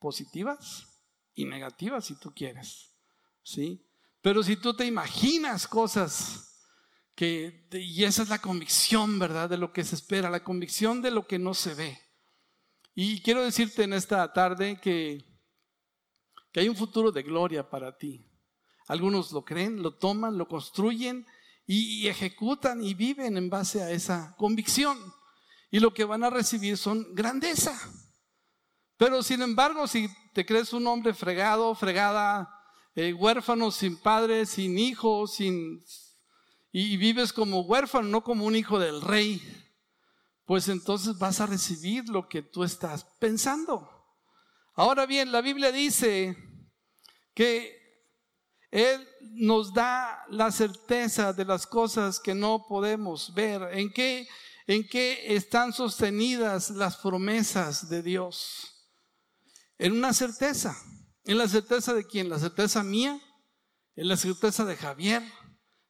positivas 0.01 0.87
y 1.35 1.45
negativas, 1.45 2.07
si 2.07 2.19
tú 2.19 2.33
quieres. 2.35 2.92
¿Sí? 3.42 3.87
Pero 4.23 4.42
si 4.42 4.57
tú 4.57 4.75
te 4.75 4.87
imaginas 4.87 5.69
cosas 5.69 6.56
que, 7.16 7.66
y 7.72 8.05
esa 8.05 8.22
es 8.22 8.29
la 8.29 8.40
convicción, 8.40 9.18
¿verdad? 9.18 9.48
De 9.48 9.57
lo 9.57 9.72
que 9.72 9.83
se 9.85 9.94
espera, 9.94 10.31
la 10.31 10.44
convicción 10.44 11.00
de 11.00 11.11
lo 11.11 11.26
que 11.26 11.38
no 11.38 11.55
se 11.55 11.74
ve. 11.74 11.98
Y 12.94 13.22
quiero 13.22 13.42
decirte 13.42 13.83
en 13.83 13.94
esta 13.94 14.33
tarde 14.33 14.79
que, 14.81 15.24
que 16.52 16.61
hay 16.61 16.68
un 16.68 16.76
futuro 16.76 17.11
de 17.11 17.22
gloria 17.22 17.68
para 17.68 17.96
ti. 17.96 18.31
Algunos 18.87 19.33
lo 19.33 19.44
creen, 19.44 19.83
lo 19.83 19.94
toman, 19.96 20.37
lo 20.37 20.46
construyen 20.46 21.26
y, 21.66 22.07
ejecutan 22.07 22.83
y 22.83 22.94
viven 22.94 23.37
en 23.37 23.50
base 23.50 23.83
a 23.83 23.90
esa 23.90 24.35
convicción. 24.37 24.98
Y 25.70 25.81
lo 25.81 25.92
que 25.92 26.05
van 26.05 26.22
a 26.22 26.31
recibir 26.31 26.76
son 26.76 27.14
grandeza. 27.14 27.76
Pero 28.98 29.22
sin 29.22 29.40
embargo, 29.42 29.88
si 29.88 30.09
te 30.35 30.44
crees 30.44 30.72
un 30.74 30.87
hombre 30.87 31.14
fregado, 31.14 31.74
fregada, 31.74 32.48
eh, 32.94 33.12
huérfano, 33.12 33.70
sin 33.70 33.96
padre, 33.96 34.46
sin 34.46 34.79
hijo, 34.79 35.26
sin, 35.26 35.83
y 36.72 36.96
vives 36.96 37.33
como 37.33 37.62
huérfano, 37.62 38.09
no 38.09 38.22
como 38.22 38.44
un 38.44 38.57
hijo 38.57 38.79
del 38.79 39.00
rey, 39.00 39.42
pues 40.44 40.68
entonces 40.68 41.18
vas 41.18 41.40
a 41.40 41.46
recibir 41.46 42.09
lo 42.09 42.29
que 42.29 42.42
tú 42.42 42.64
estás 42.64 43.05
pensando. 43.18 43.90
Ahora 44.74 45.07
bien, 45.07 45.33
la 45.33 45.40
Biblia 45.40 45.72
dice 45.72 46.37
que 47.35 47.76
Él 48.70 49.09
nos 49.33 49.72
da 49.72 50.24
la 50.29 50.52
certeza 50.52 51.33
de 51.33 51.44
las 51.44 51.66
cosas 51.66 52.20
que 52.20 52.35
no 52.35 52.66
podemos 52.68 53.35
ver. 53.35 53.62
¿En 53.72 53.92
qué, 53.92 54.29
en 54.66 54.87
qué 54.87 55.35
están 55.35 55.72
sostenidas 55.72 56.70
las 56.70 56.96
promesas 56.98 57.88
de 57.88 58.02
Dios? 58.02 58.87
En 59.79 59.92
una 59.92 60.12
certeza. 60.12 60.76
¿En 61.24 61.38
la 61.38 61.48
certeza 61.48 61.92
de 61.92 62.07
quién? 62.07 62.29
¿La 62.29 62.38
certeza 62.38 62.85
mía? 62.85 63.20
¿En 63.96 64.09
la 64.09 64.16
certeza 64.16 64.64
de 64.64 64.76
Javier? 64.76 65.22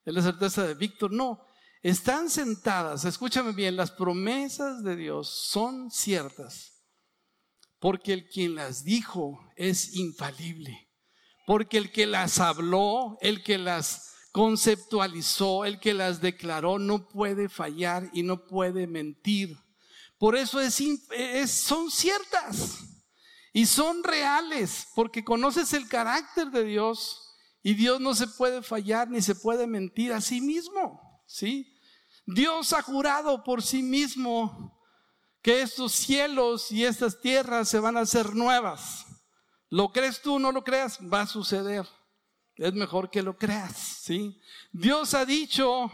¿En 0.06 0.14
la 0.14 0.22
certeza 0.22 0.66
de 0.66 0.74
Víctor? 0.74 1.12
No, 1.12 1.44
están 1.82 2.30
sentadas, 2.30 3.04
escúchame 3.04 3.52
bien, 3.52 3.76
las 3.76 3.90
promesas 3.90 4.82
de 4.82 4.96
Dios 4.96 5.28
son 5.28 5.90
ciertas, 5.90 6.84
porque 7.80 8.12
el 8.12 8.28
quien 8.28 8.54
las 8.54 8.84
dijo 8.84 9.38
es 9.56 9.94
infalible, 9.96 10.88
porque 11.44 11.76
el 11.76 11.90
que 11.90 12.06
las 12.06 12.38
habló, 12.38 13.18
el 13.20 13.42
que 13.42 13.58
las 13.58 14.14
conceptualizó, 14.30 15.64
el 15.64 15.80
que 15.80 15.92
las 15.92 16.20
declaró, 16.20 16.78
no 16.78 17.08
puede 17.08 17.48
fallar 17.48 18.08
y 18.12 18.22
no 18.22 18.46
puede 18.46 18.86
mentir. 18.86 19.58
Por 20.18 20.36
eso 20.36 20.60
es, 20.60 20.80
son 21.50 21.90
ciertas. 21.90 22.78
Y 23.52 23.64
son 23.64 24.04
reales 24.04 24.88
porque 24.94 25.24
conoces 25.24 25.72
el 25.72 25.88
carácter 25.88 26.50
de 26.50 26.64
Dios 26.64 27.25
y 27.66 27.74
Dios 27.74 28.00
no 28.00 28.14
se 28.14 28.28
puede 28.28 28.62
fallar 28.62 29.10
ni 29.10 29.20
se 29.20 29.34
puede 29.34 29.66
mentir 29.66 30.12
a 30.12 30.20
sí 30.20 30.40
mismo, 30.40 31.20
¿sí? 31.26 31.76
Dios 32.24 32.72
ha 32.72 32.80
jurado 32.80 33.42
por 33.42 33.60
sí 33.60 33.82
mismo 33.82 34.80
que 35.42 35.62
estos 35.62 35.90
cielos 35.90 36.70
y 36.70 36.84
estas 36.84 37.20
tierras 37.20 37.68
se 37.68 37.80
van 37.80 37.96
a 37.96 38.02
hacer 38.02 38.36
nuevas. 38.36 39.04
¿Lo 39.68 39.90
crees 39.90 40.22
tú 40.22 40.36
o 40.36 40.38
no 40.38 40.52
lo 40.52 40.62
creas? 40.62 41.00
Va 41.12 41.22
a 41.22 41.26
suceder. 41.26 41.84
Es 42.54 42.72
mejor 42.72 43.10
que 43.10 43.20
lo 43.20 43.36
creas, 43.36 43.76
¿sí? 43.76 44.40
Dios 44.70 45.12
ha 45.14 45.24
dicho 45.24 45.90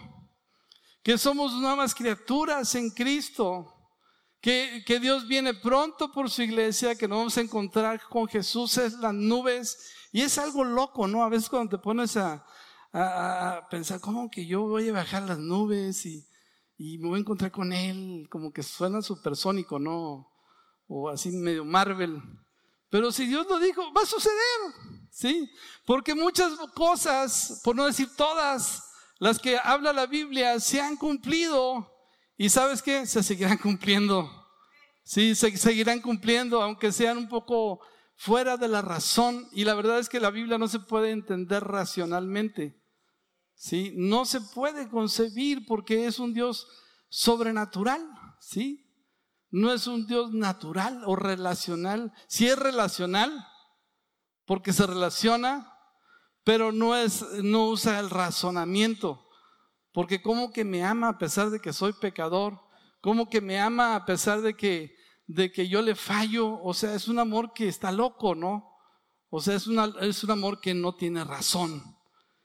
que 1.03 1.17
somos 1.17 1.55
nuevas 1.55 1.95
criaturas 1.95 2.75
en 2.75 2.91
Cristo, 2.91 3.75
que, 4.43 4.85
que, 4.87 5.01
Dios 5.01 5.27
viene 5.27 5.55
pronto 5.55 6.13
por 6.13 6.29
su 6.29 6.43
iglesia, 6.43 6.97
que 6.97 7.09
nos 7.09 7.17
vamos 7.17 7.39
a 7.39 7.41
encontrar 7.41 7.99
con 8.11 8.29
Jesús 8.29 8.77
en 8.77 9.01
las 9.01 9.15
nubes. 9.15 9.95
Y 10.13 10.21
es 10.21 10.37
algo 10.37 10.63
loco, 10.63 11.09
¿no? 11.09 11.25
A 11.25 11.31
veces 11.31 11.49
cuando 11.49 11.77
te 11.77 11.83
pones 11.83 12.17
a, 12.19 12.45
pensar, 13.71 13.99
¿cómo 14.01 14.31
que 14.31 14.45
yo 14.45 14.63
voy 14.63 14.91
a 14.91 14.93
bajar 14.93 15.23
las 15.23 15.39
nubes 15.39 16.05
y, 16.05 16.29
y 16.77 16.99
me 16.99 17.09
voy 17.09 17.17
a 17.17 17.21
encontrar 17.21 17.51
con 17.51 17.73
Él? 17.73 18.29
Como 18.31 18.53
que 18.53 18.63
suena 18.63 19.01
supersónico, 19.01 19.79
¿no? 19.79 20.31
O 20.87 21.09
así 21.09 21.31
medio 21.31 21.65
Marvel. 21.65 22.23
Pero 22.91 23.11
si 23.11 23.27
Dios 23.27 23.47
lo 23.49 23.59
dijo, 23.59 23.91
va 23.95 24.03
a 24.03 24.07
suceder, 24.07 25.09
¿sí? 25.11 25.51
Porque 25.87 26.15
muchas 26.15 26.53
cosas, 26.75 27.63
por 27.65 27.75
no 27.75 27.87
decir 27.87 28.15
todas, 28.15 28.85
las 29.19 29.39
que 29.39 29.57
habla 29.57 29.95
la 29.95 30.05
Biblia 30.05 30.61
se 30.61 30.79
han 30.79 30.97
cumplido. 30.97 31.91
Y 32.37 32.51
sabes 32.51 32.83
qué? 32.83 33.07
Se 33.07 33.23
seguirán 33.23 33.57
cumpliendo. 33.57 34.31
Sí, 35.05 35.35
se 35.35 35.57
seguirán 35.57 36.03
cumpliendo, 36.03 36.61
aunque 36.61 36.93
sean 36.93 37.17
un 37.17 37.29
poco 37.31 37.81
fuera 38.23 38.57
de 38.57 38.69
la 38.69 38.83
razón. 38.83 39.49
Y 39.51 39.65
la 39.65 39.75
verdad 39.75 39.99
es 39.99 40.09
que 40.09 40.21
la 40.21 40.31
Biblia 40.31 40.57
no 40.57 40.69
se 40.69 40.79
puede 40.79 41.11
entender 41.11 41.65
racionalmente. 41.65 42.81
¿sí? 43.55 43.93
No 43.97 44.25
se 44.25 44.41
puede 44.41 44.89
concebir 44.89 45.67
porque 45.67 46.07
es 46.07 46.21
un 46.21 46.33
Dios 46.33 46.69
sobrenatural, 47.09 48.01
¿sí? 48.41 48.87
No 49.51 49.73
es 49.73 49.89
un 49.89 50.07
Dios 50.07 50.33
natural 50.33 51.03
o 51.05 51.17
relacional. 51.17 52.13
Si 52.29 52.47
es 52.47 52.57
relacional, 52.57 53.45
porque 54.47 54.73
se 54.73 54.87
relaciona, 54.87 55.73
pero 56.45 56.71
no 56.71 56.95
es 56.95 57.23
no 57.43 57.69
usa 57.69 57.99
el 57.99 58.09
razonamiento, 58.09 59.29
porque 59.93 60.23
como 60.23 60.53
que 60.53 60.65
me 60.65 60.85
ama 60.85 61.09
a 61.09 61.19
pesar 61.19 61.51
de 61.51 61.61
que 61.61 61.73
soy 61.73 61.93
pecador, 61.93 62.61
como 63.01 63.29
que 63.29 63.41
me 63.41 63.61
ama 63.61 63.97
a 63.97 64.05
pesar 64.07 64.43
de 64.43 64.55
que 64.55 64.95
de 65.35 65.51
que 65.51 65.69
yo 65.69 65.81
le 65.81 65.95
fallo, 65.95 66.61
o 66.63 66.75
sea, 66.75 66.95
es 66.95 67.09
un 67.09 67.19
amor 67.19 67.53
que 67.55 67.67
está 67.67 67.91
loco, 67.91 68.35
¿no? 68.35 68.71
O 69.31 69.41
sea, 69.41 69.55
es, 69.55 69.67
una, 69.67 69.91
es 70.03 70.23
un 70.25 70.31
amor 70.31 70.61
que 70.61 70.75
no 70.75 70.95
tiene 70.95 71.25
razón. 71.25 71.83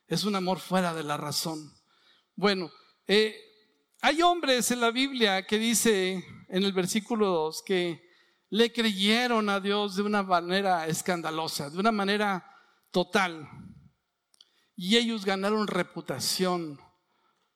Es 0.08 0.24
un 0.24 0.36
amor 0.36 0.60
fuera 0.60 0.94
de 0.94 1.04
la 1.04 1.18
razón. 1.18 1.74
Bueno, 2.36 2.72
eh, 3.08 3.36
hay 4.02 4.22
hombres 4.22 4.72
en 4.72 4.80
la 4.80 4.92
Biblia 4.92 5.46
que 5.46 5.58
dice 5.58 6.24
en 6.48 6.64
el 6.64 6.72
versículo 6.72 7.28
2 7.28 7.64
que 7.64 8.08
le 8.50 8.72
creyeron 8.72 9.50
a 9.50 9.60
Dios 9.60 9.98
de 9.98 10.04
una 10.04 10.24
manera 10.24 10.88
escandalosa, 10.88 11.70
de 11.70 11.80
una 11.80 11.92
manera 11.92 12.50
total. 12.92 13.50
Y 14.78 14.96
ellos 14.96 15.26
ganaron 15.26 15.68
reputación 15.68 16.80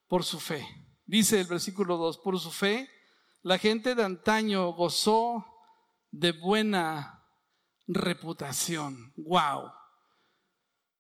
por 0.10 0.26
su 0.26 0.42
fe. 0.42 0.68
Dice 1.06 1.40
el 1.40 1.48
versículo 1.48 1.96
2, 1.96 2.18
por 2.18 2.38
su 2.38 2.52
fe, 2.52 2.90
la 3.44 3.58
gente 3.58 3.96
de 3.96 4.04
antaño 4.04 4.72
gozó 4.74 5.46
de 6.12 6.32
buena 6.32 7.26
reputación. 7.88 9.14
Wow. 9.18 9.72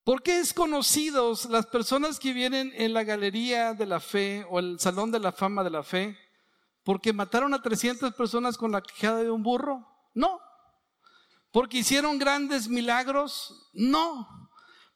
¿Por 0.03 0.23
qué 0.23 0.39
es 0.39 0.53
conocidos 0.53 1.45
las 1.45 1.67
personas 1.67 2.19
que 2.19 2.33
vienen 2.33 2.73
en 2.75 2.93
la 2.93 3.03
galería 3.03 3.73
de 3.73 3.85
la 3.85 3.99
fe 3.99 4.45
o 4.49 4.59
el 4.59 4.79
salón 4.79 5.11
de 5.11 5.19
la 5.19 5.31
fama 5.31 5.63
de 5.63 5.69
la 5.69 5.83
fe? 5.83 6.17
¿Porque 6.83 7.13
mataron 7.13 7.53
a 7.53 7.61
300 7.61 8.13
personas 8.15 8.57
con 8.57 8.71
la 8.71 8.81
quejada 8.81 9.21
de 9.21 9.29
un 9.29 9.43
burro? 9.43 9.87
No. 10.15 10.39
¿Porque 11.51 11.79
hicieron 11.79 12.17
grandes 12.17 12.67
milagros? 12.67 13.69
No. 13.73 14.27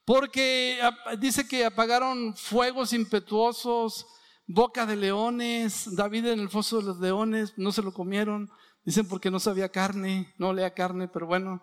Porque 0.05 0.79
dice 1.19 1.47
que 1.47 1.65
apagaron 1.65 2.36
fuegos 2.36 2.93
impetuosos, 2.93 4.08
boca 4.47 4.86
de 4.86 4.95
leones, 4.95 5.95
David 5.95 6.27
en 6.27 6.39
el 6.39 6.49
foso 6.49 6.77
de 6.77 6.84
los 6.84 6.99
leones, 6.99 7.53
no 7.58 7.71
se 7.71 7.81
lo 7.81 7.93
comieron. 7.93 8.49
Dicen 8.84 9.08
porque 9.08 9.31
no 9.31 9.39
sabía 9.39 9.69
carne, 9.69 10.34
no 10.38 10.53
lea 10.53 10.73
carne, 10.73 11.08
pero 11.08 11.25
bueno. 11.25 11.62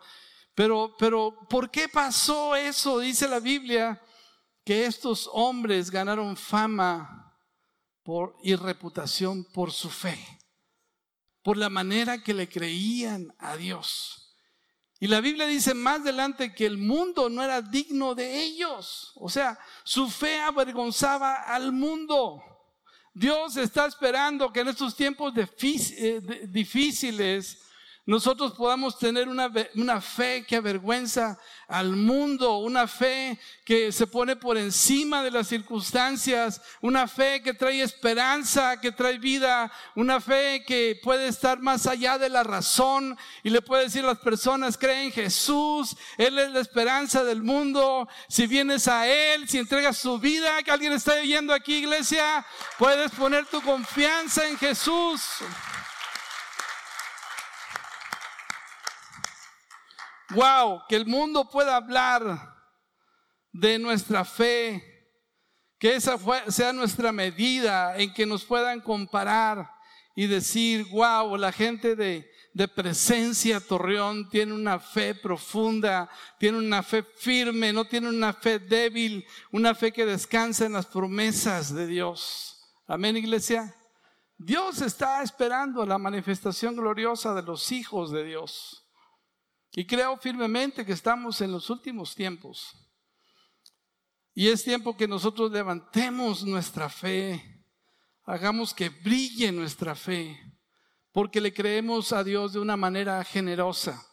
Pero, 0.55 0.95
pero, 0.99 1.37
¿por 1.49 1.71
qué 1.71 1.89
pasó 1.89 2.57
eso? 2.57 2.99
Dice 2.99 3.29
la 3.29 3.41
Biblia 3.41 4.03
que 4.65 4.87
estos 4.87 5.31
hombres 5.33 5.91
ganaron 5.91 6.37
fama 6.37 7.39
por, 8.03 8.37
y 8.43 8.55
reputación 8.55 9.45
por 9.45 9.73
su 9.73 9.89
fe, 9.89 10.19
por 11.43 11.57
la 11.57 11.71
manera 11.71 12.23
que 12.23 12.35
le 12.35 12.49
creían 12.49 13.35
a 13.39 13.57
Dios. 13.57 14.23
Y 14.99 15.09
la 15.09 15.21
Biblia 15.21 15.47
dice 15.47 15.75
más 15.75 16.01
adelante 16.01 16.55
que 16.55 16.65
el 16.65 16.79
mundo 16.79 17.29
no 17.29 17.43
era 17.43 17.61
digno 17.61 18.15
de 18.15 18.41
ellos. 18.41 19.13
O 19.17 19.29
sea, 19.29 19.59
su 19.83 20.09
fe 20.09 20.41
avergonzaba 20.41 21.43
al 21.43 21.73
mundo. 21.73 22.41
Dios 23.15 23.57
está 23.57 23.87
esperando 23.87 24.53
que 24.53 24.61
en 24.61 24.69
estos 24.69 24.97
tiempos 24.97 25.33
eh, 25.37 26.47
difíciles 26.49 27.59
nosotros 28.05 28.55
podamos 28.55 28.99
tener 28.99 29.29
una, 29.29 29.49
una, 29.77 30.01
fe 30.01 30.45
que 30.45 30.57
avergüenza 30.57 31.39
al 31.69 31.95
mundo, 31.95 32.57
una 32.59 32.89
fe 32.89 33.39
que 33.65 33.93
se 33.93 34.09
pone 34.09 34.35
por 34.35 34.59
encima 34.59 35.23
de 35.23 35.31
las 35.31 35.47
circunstancias, 35.47 36.61
una 36.81 37.07
fe 37.07 37.41
que 37.45 37.55
trae 37.55 37.81
esperanza, 37.81 38.81
que 38.81 38.91
trae 38.91 39.19
vida, 39.19 39.71
una 39.95 40.21
fe 40.21 40.65
que 40.67 40.99
puede 41.01 41.29
estar 41.29 41.61
más 41.61 41.87
allá 41.87 42.19
de 42.19 42.29
la 42.29 42.43
razón 42.43 43.17
y 43.45 43.51
le 43.51 43.63
puede 43.63 43.85
decir 43.85 44.03
a 44.03 44.09
las 44.09 44.19
personas, 44.19 44.77
creen 44.77 45.07
en 45.07 45.13
Jesús, 45.13 45.97
Él 46.19 46.37
es 46.41 46.51
la 46.51 46.59
esperanza 46.59 47.23
del 47.23 47.45
mundo, 47.45 48.09
si 48.29 48.49
vienes 48.49 48.89
a 48.89 49.07
Él, 49.07 49.49
si 49.49 49.59
entregas 49.59 50.03
tu 50.03 50.19
vida, 50.19 50.61
que 50.65 50.73
alguien 50.73 50.93
está 50.93 51.15
viviendo 51.21 51.55
aquí 51.55 51.77
iglesia, 51.77 52.45
puedes 52.79 53.13
poner 53.13 53.47
tu 53.47 53.63
confianza 53.63 54.49
en 54.49 54.59
Jesús. 54.59 55.21
Wow, 60.35 60.83
que 60.89 60.97
el 60.97 61.07
mundo 61.07 61.49
pueda 61.49 61.77
hablar 61.77 62.53
de 63.53 63.79
nuestra 63.79 64.25
fe, 64.25 64.83
que 65.79 65.95
esa 65.95 66.19
sea 66.49 66.73
nuestra 66.73 67.13
medida 67.13 67.97
en 67.97 68.13
que 68.15 68.25
nos 68.25 68.45
puedan 68.45 68.81
comparar 68.81 69.71
y 70.15 70.27
decir, 70.27 70.87
wow, 70.91 71.37
la 71.37 71.53
gente 71.53 71.97
de, 71.97 72.31
de 72.55 72.69
presencia 72.69 73.61
Torreón 73.61 74.29
tiene 74.29 74.53
una 74.53 74.79
fe 74.79 75.15
profunda, 75.15 76.09
tiene 76.39 76.59
una 76.59 76.83
fe 76.83 77.03
firme, 77.03 77.73
no 77.73 77.85
tiene 77.85 78.09
una 78.09 78.33
fe 78.33 78.59
débil, 78.59 79.27
una 79.51 79.75
fe 79.75 79.93
que 79.93 80.07
descansa 80.07 80.67
en 80.67 80.75
las 80.75 80.87
promesas 80.87 81.75
de 81.75 81.87
Dios. 81.87 82.59
Amén, 82.87 83.17
iglesia. 83.17 83.75
Dios 84.37 84.81
está 84.83 85.23
esperando 85.23 85.87
la 85.87 85.99
manifestación 85.99 86.75
gloriosa 86.75 87.35
de 87.35 87.43
los 87.43 87.71
hijos 87.71 88.11
de 88.11 88.25
Dios. 88.25 88.82
Y 89.75 89.87
creo 89.87 90.17
firmemente 90.19 90.85
que 90.85 90.93
estamos 90.93 91.41
en 91.41 91.51
los 91.51 91.71
últimos 91.71 92.15
tiempos. 92.15 92.77
Y 94.35 94.49
es 94.49 94.65
tiempo 94.65 94.97
que 94.97 95.09
nosotros 95.09 95.51
levantemos 95.51 96.45
nuestra 96.45 96.89
fe, 96.89 97.65
hagamos 98.25 98.73
que 98.73 98.89
brille 98.89 99.53
nuestra 99.53 99.95
fe, 99.95 100.39
porque 101.11 101.41
le 101.41 101.53
creemos 101.53 102.13
a 102.13 102.25
Dios 102.25 102.53
de 102.53 102.59
una 102.59 102.77
manera 102.77 103.23
generosa. 103.25 104.07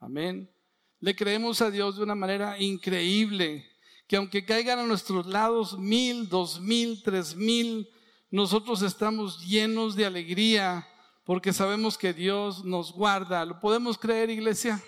Amén. 0.00 0.52
Le 0.98 1.14
creemos 1.14 1.60
a 1.60 1.70
Dios 1.70 1.96
de 1.96 2.02
una 2.02 2.14
manera 2.14 2.60
increíble, 2.60 3.68
que 4.08 4.16
aunque 4.16 4.44
caigan 4.44 4.80
a 4.80 4.86
nuestros 4.86 5.26
lados 5.26 5.78
mil, 5.78 6.28
dos 6.28 6.60
mil, 6.60 7.02
tres 7.02 7.34
mil, 7.36 7.88
nosotros 8.30 8.82
estamos 8.82 9.44
llenos 9.44 9.94
de 9.94 10.06
alegría 10.06 10.86
porque 11.24 11.52
sabemos 11.52 11.96
que 11.96 12.12
Dios 12.12 12.64
nos 12.64 12.92
guarda. 12.92 13.44
¿Lo 13.44 13.60
podemos 13.60 13.96
creer, 13.96 14.30
iglesia? 14.30 14.82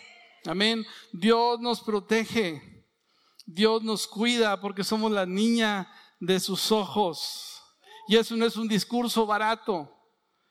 Amén. 0.46 0.86
Dios 1.12 1.60
nos 1.60 1.80
protege. 1.80 2.84
Dios 3.46 3.82
nos 3.82 4.06
cuida 4.06 4.60
porque 4.60 4.84
somos 4.84 5.10
la 5.12 5.26
niña 5.26 5.90
de 6.20 6.40
sus 6.40 6.70
ojos. 6.72 7.62
Y 8.08 8.16
eso 8.16 8.36
no 8.36 8.46
es 8.46 8.56
un 8.56 8.68
discurso 8.68 9.26
barato. 9.26 9.90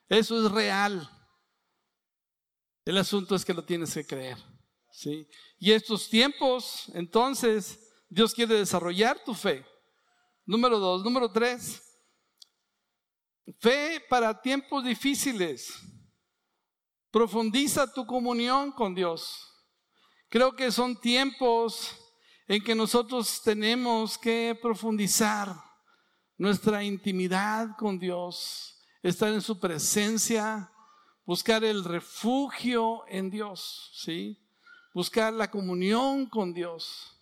Eso 0.09 0.45
es 0.45 0.51
real. 0.51 1.09
El 2.85 2.97
asunto 2.97 3.35
es 3.35 3.45
que 3.45 3.53
lo 3.53 3.63
tienes 3.63 3.93
que 3.93 4.05
creer. 4.05 4.37
¿sí? 4.91 5.27
Y 5.57 5.71
estos 5.71 6.09
tiempos, 6.09 6.91
entonces, 6.93 7.79
Dios 8.09 8.33
quiere 8.33 8.55
desarrollar 8.55 9.23
tu 9.23 9.33
fe. 9.33 9.65
Número 10.45 10.79
dos. 10.79 11.03
Número 11.03 11.31
tres. 11.31 11.81
Fe 13.59 14.03
para 14.09 14.39
tiempos 14.41 14.83
difíciles. 14.83 15.73
Profundiza 17.11 17.91
tu 17.91 18.05
comunión 18.05 18.71
con 18.71 18.95
Dios. 18.95 19.52
Creo 20.33 20.55
que 20.55 20.71
son 20.71 20.99
tiempos 20.99 21.95
en 22.47 22.63
que 22.63 22.73
nosotros 22.73 23.39
tenemos 23.43 24.17
que 24.17 24.57
profundizar 24.59 25.55
nuestra 26.39 26.83
intimidad 26.83 27.77
con 27.77 27.99
Dios, 27.99 28.83
estar 29.03 29.31
en 29.31 29.43
su 29.43 29.59
presencia, 29.59 30.71
buscar 31.23 31.63
el 31.63 31.83
refugio 31.83 33.03
en 33.09 33.29
Dios, 33.29 33.91
¿sí? 33.93 34.35
Buscar 34.95 35.33
la 35.33 35.51
comunión 35.51 36.25
con 36.25 36.51
Dios. 36.51 37.15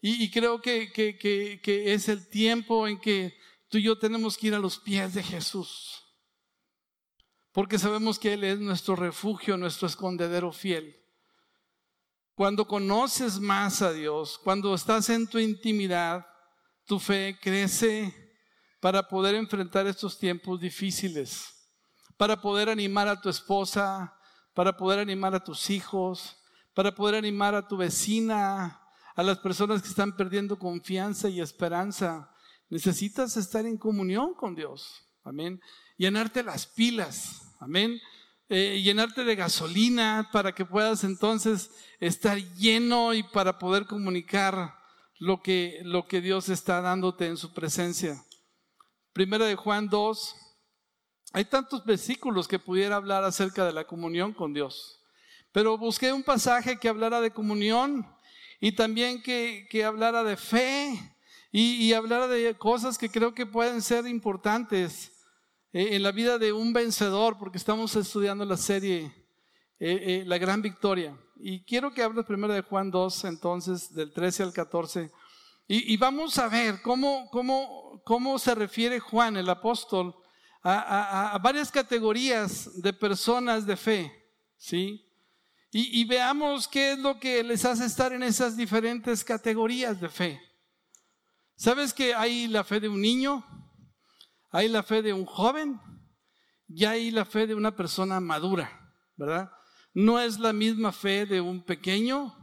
Y, 0.00 0.30
creo 0.30 0.62
que, 0.62 0.90
que 0.90 1.92
es 1.92 2.08
el 2.08 2.30
tiempo 2.30 2.88
en 2.88 2.98
que 2.98 3.36
tú 3.68 3.76
y 3.76 3.82
yo 3.82 3.98
tenemos 3.98 4.38
que 4.38 4.46
ir 4.46 4.54
a 4.54 4.58
los 4.58 4.78
pies 4.78 5.12
de 5.12 5.22
Jesús. 5.22 6.02
Porque 7.52 7.78
sabemos 7.78 8.18
que 8.18 8.32
Él 8.32 8.44
es 8.44 8.58
nuestro 8.58 8.96
refugio, 8.96 9.58
nuestro 9.58 9.86
escondedero 9.86 10.50
fiel. 10.50 11.01
Cuando 12.34 12.66
conoces 12.66 13.38
más 13.38 13.82
a 13.82 13.92
Dios, 13.92 14.38
cuando 14.42 14.74
estás 14.74 15.10
en 15.10 15.26
tu 15.26 15.38
intimidad, 15.38 16.26
tu 16.86 16.98
fe 16.98 17.38
crece 17.40 18.14
para 18.80 19.06
poder 19.06 19.34
enfrentar 19.34 19.86
estos 19.86 20.18
tiempos 20.18 20.60
difíciles, 20.60 21.70
para 22.16 22.40
poder 22.40 22.68
animar 22.68 23.06
a 23.06 23.20
tu 23.20 23.28
esposa, 23.28 24.14
para 24.54 24.76
poder 24.76 24.98
animar 24.98 25.34
a 25.34 25.44
tus 25.44 25.70
hijos, 25.70 26.36
para 26.74 26.94
poder 26.94 27.16
animar 27.16 27.54
a 27.54 27.68
tu 27.68 27.76
vecina, 27.76 28.80
a 29.14 29.22
las 29.22 29.38
personas 29.38 29.82
que 29.82 29.88
están 29.88 30.16
perdiendo 30.16 30.58
confianza 30.58 31.28
y 31.28 31.40
esperanza. 31.40 32.30
Necesitas 32.70 33.36
estar 33.36 33.66
en 33.66 33.76
comunión 33.76 34.34
con 34.34 34.54
Dios. 34.54 35.06
Amén. 35.22 35.60
Llenarte 35.98 36.42
las 36.42 36.66
pilas. 36.66 37.42
Amén. 37.60 38.00
Eh, 38.54 38.82
llenarte 38.82 39.24
de 39.24 39.34
gasolina 39.34 40.28
para 40.30 40.54
que 40.54 40.66
puedas 40.66 41.04
entonces 41.04 41.70
estar 42.00 42.36
lleno 42.36 43.14
y 43.14 43.22
para 43.22 43.58
poder 43.58 43.86
comunicar 43.86 44.74
lo 45.18 45.40
que, 45.40 45.80
lo 45.84 46.06
que 46.06 46.20
Dios 46.20 46.50
está 46.50 46.82
dándote 46.82 47.28
en 47.28 47.38
su 47.38 47.54
presencia. 47.54 48.22
Primera 49.14 49.46
de 49.46 49.56
Juan 49.56 49.88
2. 49.88 50.36
Hay 51.32 51.46
tantos 51.46 51.82
versículos 51.86 52.46
que 52.46 52.58
pudiera 52.58 52.96
hablar 52.96 53.24
acerca 53.24 53.64
de 53.64 53.72
la 53.72 53.84
comunión 53.84 54.34
con 54.34 54.52
Dios. 54.52 55.00
Pero 55.50 55.78
busqué 55.78 56.12
un 56.12 56.22
pasaje 56.22 56.78
que 56.78 56.90
hablara 56.90 57.22
de 57.22 57.30
comunión 57.30 58.06
y 58.60 58.72
también 58.72 59.22
que, 59.22 59.82
hablara 59.82 60.24
de 60.24 60.36
fe 60.36 61.16
y, 61.50 61.86
y, 61.86 61.94
hablara 61.94 62.28
de 62.28 62.54
cosas 62.58 62.98
que 62.98 63.08
creo 63.08 63.32
que 63.34 63.46
pueden 63.46 63.80
ser 63.80 64.06
importantes 64.06 65.11
en 65.72 66.02
la 66.02 66.12
vida 66.12 66.38
de 66.38 66.52
un 66.52 66.72
vencedor, 66.72 67.38
porque 67.38 67.58
estamos 67.58 67.96
estudiando 67.96 68.44
la 68.44 68.56
serie 68.56 69.12
eh, 69.78 70.20
eh, 70.20 70.24
La 70.26 70.38
Gran 70.38 70.62
Victoria. 70.62 71.16
Y 71.36 71.64
quiero 71.64 71.92
que 71.92 72.02
hables 72.02 72.26
primero 72.26 72.52
de 72.52 72.62
Juan 72.62 72.90
2, 72.90 73.24
entonces, 73.24 73.92
del 73.94 74.12
13 74.12 74.44
al 74.44 74.52
14. 74.52 75.10
Y, 75.68 75.96
vamos 75.96 76.38
a 76.38 76.48
ver 76.48 76.82
cómo, 76.82 77.28
cómo, 77.30 78.02
cómo 78.04 78.38
se 78.38 78.54
refiere 78.54 79.00
Juan, 79.00 79.36
el 79.36 79.48
apóstol, 79.48 80.14
a, 80.62 81.32
a 81.32 81.38
varias 81.38 81.70
categorías 81.70 82.82
de 82.82 82.92
personas 82.92 83.64
de 83.66 83.76
fe. 83.76 84.12
¿Sí? 84.58 85.08
Y, 85.74 86.04
veamos 86.04 86.68
qué 86.68 86.92
es 86.92 86.98
lo 86.98 87.18
que 87.18 87.42
les 87.42 87.64
hace 87.64 87.86
estar 87.86 88.12
en 88.12 88.22
esas 88.22 88.58
diferentes 88.58 89.24
categorías 89.24 89.98
de 89.98 90.10
fe. 90.10 90.40
¿Sabes 91.56 91.94
que 91.94 92.14
hay 92.14 92.46
la 92.46 92.62
fe 92.62 92.78
de 92.78 92.90
un 92.90 93.00
niño? 93.00 93.42
Hay 94.52 94.68
la 94.68 94.82
fe 94.82 95.00
de 95.00 95.14
un 95.14 95.24
joven 95.24 95.80
y 96.68 96.84
hay 96.84 97.10
la 97.10 97.24
fe 97.24 97.46
de 97.46 97.54
una 97.54 97.74
persona 97.74 98.20
madura, 98.20 98.94
¿verdad? 99.16 99.50
No 99.94 100.20
es 100.20 100.38
la 100.38 100.52
misma 100.52 100.92
fe 100.92 101.24
de 101.24 101.40
un 101.40 101.64
pequeño 101.64 102.36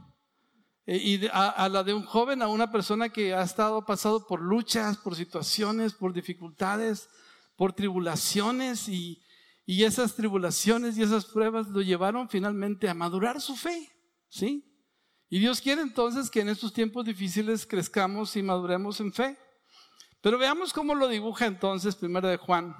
eh, 0.86 0.96
y 0.96 1.28
a, 1.32 1.68
la 1.68 1.84
de 1.84 1.94
un 1.94 2.04
joven, 2.04 2.42
a 2.42 2.48
una 2.48 2.72
persona 2.72 3.08
que 3.10 3.32
ha 3.32 3.42
estado 3.42 3.86
pasado 3.86 4.26
por 4.26 4.42
luchas, 4.42 4.96
por 4.96 5.14
situaciones, 5.14 5.94
por 5.94 6.12
dificultades, 6.12 7.08
por 7.56 7.72
tribulaciones 7.72 8.88
y, 8.88 9.22
y 9.64 9.84
esas 9.84 10.16
tribulaciones 10.16 10.98
y 10.98 11.02
esas 11.02 11.24
pruebas 11.24 11.68
lo 11.68 11.80
llevaron 11.80 12.28
finalmente 12.28 12.88
a 12.88 12.94
madurar 12.94 13.40
su 13.40 13.54
fe, 13.54 13.88
¿sí? 14.28 14.66
Y 15.28 15.38
Dios 15.38 15.60
quiere 15.60 15.82
entonces 15.82 16.28
que 16.28 16.40
en 16.40 16.48
estos 16.48 16.72
tiempos 16.72 17.04
difíciles 17.04 17.64
crezcamos 17.64 18.34
y 18.34 18.42
maduremos 18.42 18.98
en 18.98 19.12
fe. 19.12 19.38
Pero 20.20 20.36
veamos 20.36 20.72
cómo 20.72 20.94
lo 20.94 21.08
dibuja 21.08 21.46
entonces 21.46 21.96
primero 21.96 22.28
de 22.28 22.36
Juan, 22.36 22.76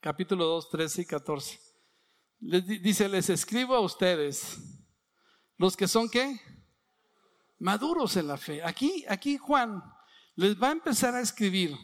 capítulo 0.00 0.44
2, 0.44 0.70
13 0.70 1.02
y 1.02 1.06
14. 1.06 1.60
Les 2.40 2.66
dice, 2.66 3.08
les 3.08 3.30
escribo 3.30 3.76
a 3.76 3.80
ustedes, 3.80 4.58
los 5.56 5.76
que 5.76 5.86
son 5.86 6.08
qué? 6.08 6.40
Maduros 7.60 8.16
en 8.16 8.26
la 8.26 8.36
fe. 8.36 8.60
Aquí, 8.64 9.04
aquí 9.08 9.36
Juan 9.36 9.82
les 10.34 10.60
va 10.60 10.68
a 10.68 10.72
empezar 10.72 11.14
a 11.14 11.20
escribir 11.20 11.76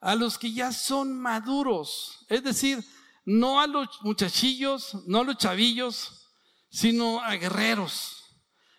a 0.00 0.14
los 0.14 0.38
que 0.38 0.52
ya 0.52 0.70
son 0.70 1.18
maduros, 1.18 2.24
es 2.28 2.44
decir, 2.44 2.84
no 3.24 3.60
a 3.60 3.66
los 3.66 4.00
muchachillos, 4.02 4.94
no 5.06 5.22
a 5.22 5.24
los 5.24 5.38
chavillos, 5.38 6.28
sino 6.70 7.20
a 7.20 7.34
guerreros, 7.34 8.16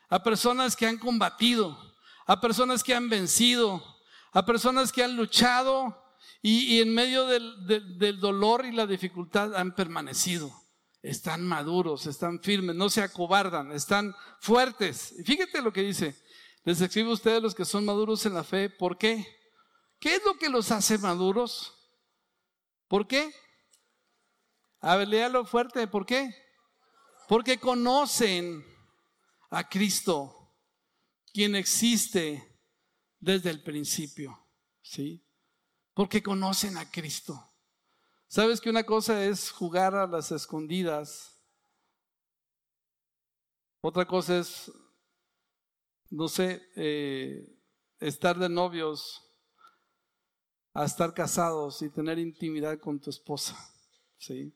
a 0.08 0.24
personas 0.24 0.78
que 0.78 0.88
han 0.88 0.98
combatido, 0.98 1.78
a 2.26 2.40
personas 2.40 2.84
que 2.84 2.96
han 2.96 3.10
vencido, 3.10 3.84
a 4.32 4.46
personas 4.46 4.92
que 4.92 5.04
han 5.04 5.16
luchado 5.16 5.98
y, 6.42 6.80
en 6.80 6.94
medio 6.94 7.26
del, 7.28 8.20
dolor 8.20 8.66
y 8.66 8.72
la 8.72 8.88
dificultad 8.88 9.56
han 9.56 9.76
permanecido. 9.76 10.52
Están 11.02 11.44
maduros, 11.44 12.06
están 12.06 12.40
firmes, 12.42 12.76
no 12.76 12.90
se 12.90 13.02
acobardan, 13.02 13.72
están 13.72 14.16
fuertes. 14.40 15.16
Fíjate 15.26 15.62
lo 15.62 15.74
que 15.74 15.82
dice. 15.82 16.16
Les 16.64 16.80
escribo 16.80 17.12
a 17.12 17.14
ustedes 17.14 17.42
los 17.42 17.56
que 17.56 17.66
son 17.66 17.86
maduros 17.86 18.26
en 18.26 18.36
la 18.36 18.44
fe. 18.44 18.70
¿Por 18.70 18.98
qué? 18.98 19.26
¿Qué 20.00 20.16
es 20.16 20.24
lo 20.24 20.38
que 20.38 20.50
los 20.50 20.72
hace 20.72 20.98
maduros? 21.00 21.74
¿Por 22.88 23.08
qué? 23.08 23.34
A 24.80 24.96
ver, 24.96 25.08
léalo 25.08 25.46
fuerte. 25.46 25.88
¿Por 25.88 26.06
qué? 26.06 26.36
Porque 27.28 27.60
conocen 27.60 28.64
a 29.50 29.68
Cristo, 29.68 30.56
quien 31.34 31.56
existe 31.56 32.51
desde 33.22 33.50
el 33.50 33.64
principio. 33.64 34.38
¿Sí? 34.82 35.24
Porque 35.94 36.22
conocen 36.22 36.76
a 36.78 36.90
Cristo. 36.90 37.50
¿Sabes 38.28 38.60
que 38.60 38.70
una 38.70 38.84
cosa 38.84 39.24
es 39.24 39.52
jugar 39.52 39.96
a 39.96 40.08
las 40.08 40.32
escondidas? 40.32 41.40
Otra 43.82 44.06
cosa 44.06 44.40
es, 44.40 44.72
no 46.10 46.28
sé, 46.28 46.62
eh, 46.76 47.58
estar 48.00 48.38
de 48.38 48.50
novios 48.50 49.28
a 50.74 50.86
estar 50.86 51.14
casados 51.14 51.82
y 51.82 51.90
tener 51.90 52.18
intimidad 52.20 52.80
con 52.80 53.00
tu 53.00 53.10
esposa. 53.10 53.58
¿sí? 54.18 54.56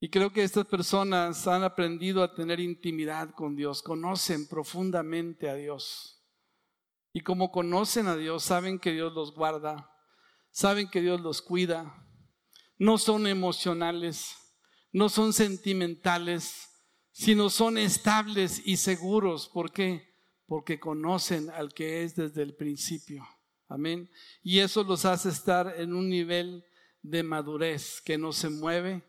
Y 0.00 0.08
creo 0.08 0.32
que 0.32 0.42
estas 0.42 0.66
personas 0.66 1.46
han 1.46 1.62
aprendido 1.62 2.22
a 2.22 2.34
tener 2.34 2.60
intimidad 2.60 3.30
con 3.34 3.56
Dios, 3.56 3.82
conocen 3.82 4.46
profundamente 4.46 5.48
a 5.48 5.54
Dios. 5.54 6.23
Y 7.16 7.20
como 7.20 7.52
conocen 7.52 8.08
a 8.08 8.16
Dios, 8.16 8.42
saben 8.42 8.80
que 8.80 8.90
Dios 8.90 9.12
los 9.14 9.32
guarda, 9.32 9.88
saben 10.50 10.90
que 10.90 11.00
Dios 11.00 11.20
los 11.20 11.42
cuida, 11.42 12.04
no 12.76 12.98
son 12.98 13.28
emocionales, 13.28 14.34
no 14.90 15.08
son 15.08 15.32
sentimentales, 15.32 16.68
sino 17.12 17.50
son 17.50 17.78
estables 17.78 18.60
y 18.64 18.78
seguros. 18.78 19.48
¿Por 19.48 19.70
qué? 19.70 20.12
Porque 20.46 20.80
conocen 20.80 21.50
al 21.50 21.72
que 21.72 22.02
es 22.02 22.16
desde 22.16 22.42
el 22.42 22.56
principio. 22.56 23.24
Amén. 23.68 24.10
Y 24.42 24.58
eso 24.58 24.82
los 24.82 25.04
hace 25.04 25.28
estar 25.28 25.72
en 25.78 25.94
un 25.94 26.08
nivel 26.08 26.64
de 27.00 27.22
madurez 27.22 28.00
que 28.00 28.18
no 28.18 28.32
se 28.32 28.50
mueve 28.50 29.04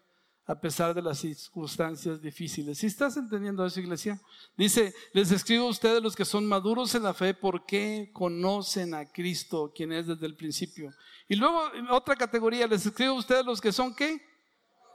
a 0.47 0.59
pesar 0.59 0.93
de 0.93 1.01
las 1.01 1.19
circunstancias 1.19 2.21
difíciles. 2.21 2.77
Si 2.77 2.85
estás 2.85 3.17
entendiendo 3.17 3.65
eso, 3.65 3.79
iglesia, 3.79 4.19
dice, 4.55 4.93
les 5.11 5.31
escribo 5.31 5.65
a 5.65 5.69
ustedes 5.69 6.03
los 6.03 6.15
que 6.15 6.25
son 6.25 6.45
maduros 6.45 6.93
en 6.93 7.03
la 7.03 7.13
fe 7.13 7.33
porque 7.33 8.11
conocen 8.13 8.93
a 8.93 9.05
Cristo, 9.11 9.71
quien 9.75 9.91
es 9.91 10.05
desde 10.05 10.27
el 10.27 10.35
principio. 10.35 10.93
Y 11.27 11.35
luego, 11.35 11.63
otra 11.89 12.15
categoría, 12.15 12.67
les 12.67 12.85
escribo 12.85 13.13
a 13.13 13.19
ustedes 13.19 13.45
los 13.45 13.59
que 13.59 13.71
son 13.71 13.95
qué? 13.95 14.21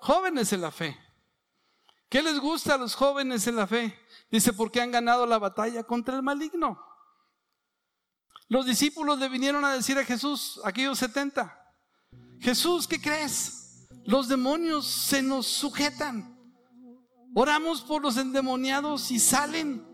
Jóvenes 0.01 0.53
en 0.53 0.61
la 0.61 0.71
fe. 0.71 0.97
¿Qué 2.09 2.23
les 2.23 2.39
gusta 2.39 2.75
a 2.75 2.79
los 2.79 2.95
jóvenes 2.95 3.47
en 3.47 3.57
la 3.57 3.67
fe? 3.67 3.99
Dice, 4.31 4.53
porque 4.53 4.81
han 4.81 4.93
ganado 4.93 5.27
la 5.27 5.39
batalla 5.39 5.83
contra 5.83 6.15
el 6.17 6.23
maligno. 6.23 6.81
Los 8.49 8.67
discípulos 8.67 9.19
le 9.19 9.29
vinieron 9.29 9.65
a 9.65 9.75
decir 9.75 9.99
a 9.99 10.05
Jesús, 10.05 10.61
aquellos 10.65 10.99
70, 10.99 11.57
Jesús, 12.41 12.89
¿qué 12.89 13.01
crees? 13.01 13.60
Los 14.11 14.27
demonios 14.27 14.87
se 14.87 15.23
nos 15.23 15.47
sujetan. 15.47 16.37
Oramos 17.33 17.81
por 17.83 18.03
los 18.03 18.17
endemoniados 18.17 19.13
y 19.13 19.21
salen. 19.21 19.87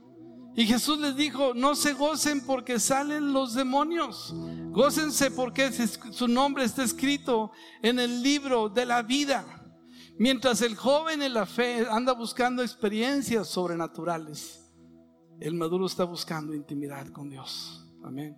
Y 0.55 0.65
Jesús 0.65 0.99
les 0.99 1.15
dijo, 1.17 1.53
no 1.53 1.75
se 1.75 1.93
gocen 1.93 2.41
porque 2.47 2.81
salen 2.81 3.35
los 3.35 3.53
demonios. 3.53 4.33
Gócense 4.71 5.31
porque 5.31 5.71
su 5.71 6.29
nombre 6.29 6.65
está 6.65 6.83
escrito 6.83 7.51
en 7.83 7.99
el 7.99 8.23
libro 8.23 8.71
de 8.71 8.87
la 8.87 9.03
vida. 9.03 9.45
Mientras 10.19 10.63
el 10.63 10.77
joven 10.77 11.21
en 11.21 11.35
la 11.35 11.45
fe 11.45 11.87
anda 11.91 12.15
buscando 12.15 12.63
experiencias 12.63 13.49
sobrenaturales. 13.49 14.65
El 15.41 15.53
maduro 15.53 15.85
está 15.85 16.05
buscando 16.05 16.55
intimidad 16.55 17.09
con 17.09 17.29
Dios. 17.29 17.87
Amén. 18.03 18.35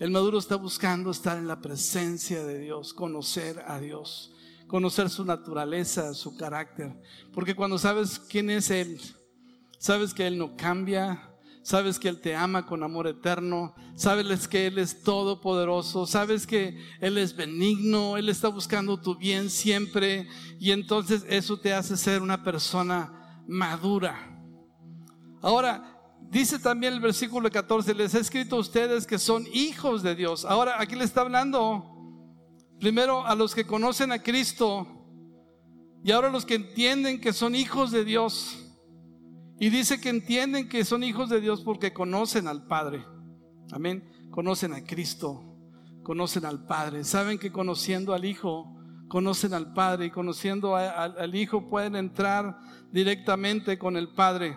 El 0.00 0.10
maduro 0.10 0.40
está 0.40 0.56
buscando 0.56 1.12
estar 1.12 1.38
en 1.38 1.46
la 1.46 1.60
presencia 1.60 2.42
de 2.42 2.58
Dios, 2.58 2.92
conocer 2.92 3.62
a 3.68 3.78
Dios, 3.78 4.34
conocer 4.72 5.10
su 5.10 5.22
naturaleza, 5.22 6.14
su 6.14 6.34
carácter. 6.34 6.98
Porque 7.34 7.54
cuando 7.54 7.76
sabes 7.76 8.18
quién 8.18 8.48
es 8.48 8.70
Él, 8.70 8.98
sabes 9.78 10.14
que 10.14 10.26
Él 10.26 10.38
no 10.38 10.56
cambia, 10.56 11.30
sabes 11.62 11.98
que 11.98 12.08
Él 12.08 12.22
te 12.22 12.34
ama 12.34 12.64
con 12.64 12.82
amor 12.82 13.06
eterno, 13.06 13.74
sabes 13.96 14.48
que 14.48 14.68
Él 14.68 14.78
es 14.78 15.02
todopoderoso, 15.02 16.06
sabes 16.06 16.46
que 16.46 16.82
Él 17.02 17.18
es 17.18 17.36
benigno, 17.36 18.16
Él 18.16 18.30
está 18.30 18.48
buscando 18.48 18.98
tu 18.98 19.14
bien 19.14 19.50
siempre 19.50 20.26
y 20.58 20.70
entonces 20.70 21.26
eso 21.28 21.60
te 21.60 21.74
hace 21.74 21.94
ser 21.98 22.22
una 22.22 22.42
persona 22.42 23.42
madura. 23.46 24.42
Ahora, 25.42 26.00
dice 26.30 26.58
también 26.58 26.94
el 26.94 27.00
versículo 27.00 27.50
14, 27.50 27.92
les 27.92 28.14
he 28.14 28.20
escrito 28.20 28.56
a 28.56 28.60
ustedes 28.60 29.06
que 29.06 29.18
son 29.18 29.44
hijos 29.52 30.02
de 30.02 30.14
Dios. 30.14 30.46
Ahora, 30.46 30.80
aquí 30.80 30.96
le 30.96 31.04
está 31.04 31.20
hablando 31.20 31.92
primero 32.82 33.24
a 33.24 33.36
los 33.36 33.54
que 33.54 33.64
conocen 33.64 34.10
a 34.10 34.24
Cristo 34.24 34.88
y 36.02 36.10
ahora 36.10 36.30
los 36.30 36.44
que 36.44 36.56
entienden 36.56 37.20
que 37.20 37.32
son 37.32 37.54
hijos 37.54 37.92
de 37.92 38.04
Dios. 38.04 38.58
Y 39.60 39.70
dice 39.70 40.00
que 40.00 40.08
entienden 40.08 40.68
que 40.68 40.84
son 40.84 41.04
hijos 41.04 41.30
de 41.30 41.40
Dios 41.40 41.60
porque 41.60 41.92
conocen 41.92 42.48
al 42.48 42.66
Padre. 42.66 43.04
Amén. 43.70 44.02
Conocen 44.32 44.72
a 44.72 44.82
Cristo, 44.82 45.44
conocen 46.02 46.44
al 46.44 46.66
Padre. 46.66 47.04
Saben 47.04 47.38
que 47.38 47.52
conociendo 47.52 48.14
al 48.14 48.24
Hijo, 48.24 48.74
conocen 49.06 49.54
al 49.54 49.72
Padre 49.72 50.06
y 50.06 50.10
conociendo 50.10 50.74
al 50.74 51.34
Hijo 51.36 51.68
pueden 51.68 51.94
entrar 51.94 52.58
directamente 52.90 53.78
con 53.78 53.96
el 53.96 54.08
Padre. 54.08 54.56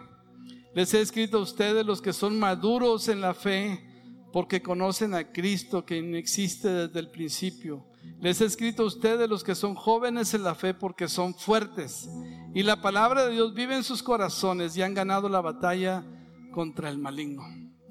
Les 0.74 0.92
he 0.96 1.02
escrito 1.02 1.38
a 1.38 1.42
ustedes 1.42 1.86
los 1.86 2.02
que 2.02 2.12
son 2.12 2.40
maduros 2.40 3.08
en 3.08 3.22
la 3.22 3.36
fe 3.36 3.86
porque 4.34 4.64
conocen 4.64 5.14
a 5.14 5.32
Cristo 5.32 5.86
que 5.86 6.18
existe 6.18 6.70
desde 6.70 7.00
el 7.00 7.12
principio. 7.12 7.86
Les 8.20 8.41
he 8.41 8.46
escrito 8.46 8.84
a 8.84 8.88
ustedes 8.88 9.30
los 9.30 9.44
que 9.44 9.56
son 9.56 9.76
jóvenes 9.76 10.34
en 10.34 10.44
la 10.44 10.56
fe 10.56 10.74
porque 10.74 11.08
son 11.08 11.36
fuertes. 11.36 12.10
Y 12.54 12.63
la 12.63 12.82
palabra 12.82 13.26
de 13.26 13.34
Dios 13.34 13.54
vive 13.54 13.76
en 13.76 13.84
sus 13.84 14.02
corazones 14.02 14.76
y 14.76 14.82
han 14.82 14.94
ganado 14.94 15.30
la 15.30 15.41
batalla 15.41 16.06
contra 16.52 16.89
el 16.89 16.98
maligno. 16.98 17.44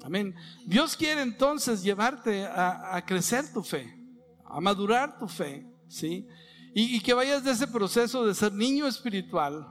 Amén. 0.03 0.35
Dios 0.65 0.95
quiere 0.95 1.21
entonces 1.21 1.83
llevarte 1.83 2.45
a, 2.45 3.01
crecer 3.05 3.51
tu 3.53 3.63
fe, 3.63 3.97
a 4.45 4.59
madurar 4.59 5.17
tu 5.17 5.27
fe, 5.27 5.65
¿sí? 5.87 6.27
Y, 6.73 6.97
y 6.97 6.99
que 6.99 7.13
vayas 7.13 7.43
de 7.43 7.51
ese 7.51 7.67
proceso 7.67 8.25
de 8.25 8.35
ser 8.35 8.53
niño 8.53 8.87
espiritual, 8.87 9.67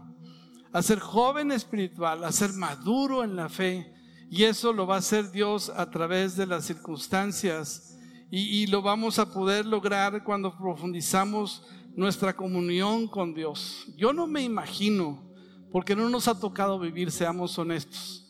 a 0.73 0.83
ser 0.83 0.99
joven 0.99 1.53
espiritual, 1.53 2.25
a 2.25 2.33
ser 2.33 2.53
maduro 2.53 3.23
en 3.23 3.37
la 3.37 3.49
fe. 3.49 3.93
Y 4.31 4.45
eso 4.45 4.73
lo 4.73 4.87
va 4.87 4.97
a 4.97 4.99
hacer 4.99 5.31
Dios 5.31 5.71
a 5.71 5.91
través 5.91 6.37
de 6.37 6.47
las 6.47 6.65
circunstancias 6.65 7.94
y, 8.37 8.67
lo 8.67 8.83
vamos 8.83 9.21
a 9.21 9.33
poder 9.33 9.65
lograr 9.65 10.25
cuando 10.25 10.57
profundizamos 10.57 11.63
nuestra 11.95 12.35
comunión 12.35 13.07
con 13.07 13.33
Dios. 13.33 13.87
Yo 13.97 14.13
no 14.13 14.27
me 14.27 14.43
imagino, 14.43 15.23
porque 15.71 15.95
no 15.95 16.09
nos 16.09 16.27
ha 16.27 16.39
tocado 16.39 16.81
vivir, 16.81 17.13
seamos 17.13 17.57
honestos. 17.59 18.29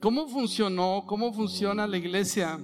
¿Cómo 0.00 0.26
funcionó, 0.26 1.04
cómo 1.06 1.34
funciona 1.34 1.86
la 1.86 1.98
iglesia 1.98 2.58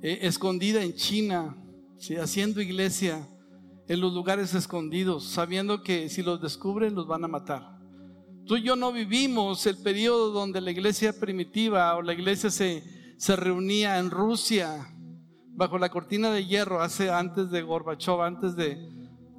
eh, 0.00 0.20
escondida 0.22 0.82
en 0.82 0.94
China, 0.94 1.54
haciendo 2.18 2.62
iglesia 2.62 3.28
en 3.86 4.00
los 4.00 4.14
lugares 4.14 4.54
escondidos, 4.54 5.24
sabiendo 5.24 5.82
que 5.82 6.08
si 6.08 6.22
los 6.22 6.40
descubren 6.40 6.94
los 6.94 7.06
van 7.06 7.24
a 7.24 7.28
matar? 7.28 7.76
Tú 8.46 8.56
y 8.56 8.62
yo 8.62 8.76
no 8.76 8.92
vivimos 8.92 9.66
el 9.66 9.76
periodo 9.76 10.30
donde 10.30 10.62
la 10.62 10.70
iglesia 10.70 11.12
primitiva 11.12 11.94
o 11.96 12.02
la 12.02 12.14
iglesia 12.14 12.48
se, 12.48 12.82
se 13.18 13.36
reunía 13.36 13.98
en 13.98 14.10
Rusia, 14.10 14.94
bajo 15.58 15.76
la 15.76 15.88
cortina 15.88 16.30
de 16.30 16.46
hierro 16.46 16.80
hace 16.80 17.10
antes 17.10 17.50
de 17.50 17.62
Gorbachev, 17.62 18.22
antes 18.22 18.54
de, 18.54 18.78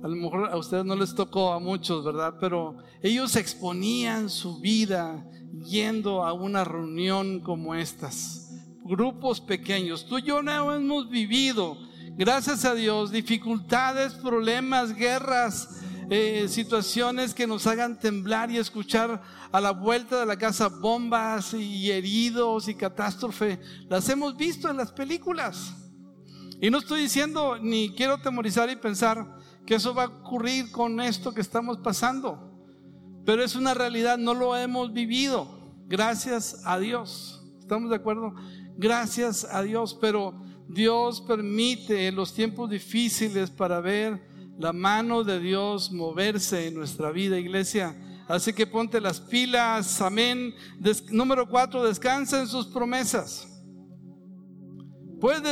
a 0.03 0.07
lo 0.09 0.17
mejor 0.17 0.49
a 0.51 0.57
ustedes 0.57 0.83
no 0.83 0.93
les 0.97 1.15
tocó 1.15 1.53
a 1.53 1.59
muchos, 1.59 2.03
¿verdad? 2.03 2.33
Pero 2.41 2.75
ellos 3.01 3.37
exponían 3.37 4.29
su 4.29 4.59
vida 4.59 5.25
yendo 5.63 6.25
a 6.25 6.33
una 6.33 6.65
reunión 6.65 7.39
como 7.39 7.73
estas. 7.73 8.51
Grupos 8.83 9.39
pequeños. 9.39 10.05
Tú 10.07 10.17
y 10.17 10.23
yo 10.23 10.41
no 10.43 10.73
hemos 10.73 11.09
vivido, 11.09 11.77
gracias 12.17 12.65
a 12.65 12.75
Dios, 12.75 13.11
dificultades, 13.11 14.13
problemas, 14.15 14.93
guerras, 14.93 15.81
eh, 16.09 16.47
situaciones 16.49 17.33
que 17.33 17.47
nos 17.47 17.65
hagan 17.65 17.97
temblar 17.97 18.51
y 18.51 18.57
escuchar 18.57 19.21
a 19.53 19.61
la 19.61 19.71
vuelta 19.71 20.19
de 20.19 20.25
la 20.25 20.37
casa 20.37 20.67
bombas 20.67 21.53
y 21.53 21.89
heridos 21.89 22.67
y 22.67 22.75
catástrofe. 22.75 23.57
Las 23.87 24.09
hemos 24.09 24.35
visto 24.35 24.69
en 24.69 24.75
las 24.75 24.91
películas. 24.91 25.78
Y 26.61 26.69
no 26.69 26.79
estoy 26.79 27.01
diciendo 27.01 27.57
ni 27.61 27.93
quiero 27.95 28.17
temorizar 28.17 28.69
y 28.69 28.75
pensar 28.75 29.37
que 29.65 29.75
eso 29.75 29.93
va 29.93 30.03
a 30.03 30.07
ocurrir 30.07 30.71
con 30.71 30.99
esto 30.99 31.33
que 31.33 31.41
estamos 31.41 31.77
pasando. 31.77 32.49
Pero 33.25 33.43
es 33.43 33.55
una 33.55 33.73
realidad, 33.73 34.17
no 34.17 34.33
lo 34.33 34.57
hemos 34.57 34.91
vivido. 34.91 35.47
Gracias 35.87 36.61
a 36.65 36.79
Dios. 36.79 37.45
¿Estamos 37.59 37.89
de 37.89 37.95
acuerdo? 37.95 38.33
Gracias 38.77 39.47
a 39.49 39.61
Dios. 39.61 39.97
Pero 40.01 40.33
Dios 40.67 41.21
permite 41.21 42.11
los 42.11 42.33
tiempos 42.33 42.69
difíciles 42.69 43.49
para 43.49 43.79
ver 43.79 44.27
la 44.57 44.73
mano 44.73 45.23
de 45.23 45.39
Dios 45.39 45.91
moverse 45.91 46.67
en 46.67 46.75
nuestra 46.75 47.11
vida, 47.11 47.37
iglesia. 47.37 47.95
Así 48.27 48.53
que 48.53 48.67
ponte 48.67 48.99
las 48.99 49.19
pilas, 49.19 50.01
amén. 50.01 50.53
número 51.09 51.47
cuatro, 51.47 51.83
descansa 51.83 52.41
en 52.41 52.47
sus 52.47 52.67
promesas. 52.67 53.58
Puedes 55.19 55.43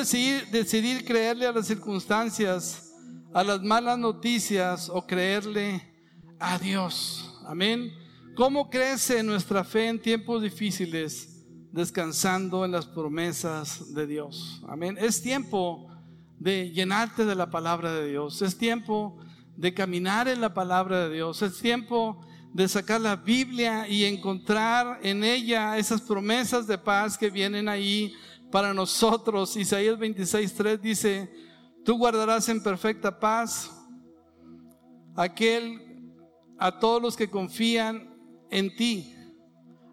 decidir, 0.50 1.04
creerle 1.04 1.46
a 1.46 1.52
las 1.52 1.68
circunstancias, 1.68 2.94
a 3.34 3.44
las 3.44 3.62
malas 3.62 4.00
noticias 4.00 4.90
o 4.90 5.06
creerle 5.06 5.82
a 6.40 6.58
Dios. 6.58 7.38
Amén. 7.46 7.92
¿Cómo 8.38 8.70
crece 8.70 9.22
nuestra 9.24 9.66
fe 9.66 9.90
en 9.90 10.02
tiempos 10.02 10.42
difíciles? 10.42 11.44
Descansando 11.74 12.64
en 12.64 12.72
las 12.72 12.86
promesas 12.86 13.94
de 13.94 14.08
Dios. 14.08 14.62
Amén. 14.70 14.98
Es 15.02 15.22
tiempo 15.22 15.90
de 16.40 16.72
llenarte 16.72 17.26
de 17.26 17.36
la 17.36 17.52
palabra 17.52 17.92
de 17.94 18.08
Dios. 18.08 18.42
Es 18.42 18.58
tiempo 18.58 19.18
de 19.58 19.74
caminar 19.74 20.30
en 20.30 20.40
la 20.40 20.54
palabra 20.54 21.10
de 21.10 21.16
Dios. 21.16 21.42
Es 21.42 21.58
tiempo 21.58 22.26
de 22.54 22.70
sacar 22.70 23.02
la 23.02 23.18
Biblia 23.18 23.86
y 23.90 24.06
encontrar 24.06 25.02
en 25.04 25.26
ella 25.26 25.78
esas 25.78 26.00
promesas 26.00 26.68
de 26.68 26.78
paz 26.78 27.18
que 27.18 27.30
vienen 27.30 27.68
ahí 27.68 28.14
para 28.52 28.74
nosotros. 28.74 29.56
Isaías 29.56 29.98
26.3 29.98 30.80
dice, 30.80 31.32
tú 31.84 31.98
guardarás 31.98 32.50
en 32.50 32.62
perfecta 32.62 33.20
paz 33.20 33.72
aquel 35.16 35.82
a 36.58 36.80
todos 36.80 37.02
los 37.02 37.16
que 37.16 37.30
confían 37.30 38.16
en 38.50 38.76
ti, 38.76 39.14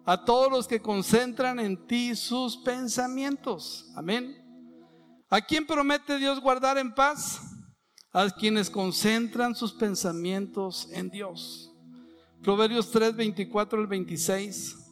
a 0.05 0.23
todos 0.23 0.51
los 0.51 0.67
que 0.67 0.81
concentran 0.81 1.59
en 1.59 1.87
ti 1.87 2.15
sus 2.15 2.57
pensamientos. 2.57 3.91
Amén. 3.95 4.41
¿A 5.29 5.41
quién 5.41 5.65
promete 5.65 6.17
Dios 6.17 6.39
guardar 6.39 6.77
en 6.77 6.93
paz? 6.93 7.41
A 8.13 8.29
quienes 8.29 8.69
concentran 8.69 9.55
sus 9.55 9.73
pensamientos 9.73 10.87
en 10.91 11.09
Dios. 11.09 11.71
Proverbios 12.41 12.91
3, 12.91 13.15
24 13.15 13.79
al 13.79 13.87
26. 13.87 14.84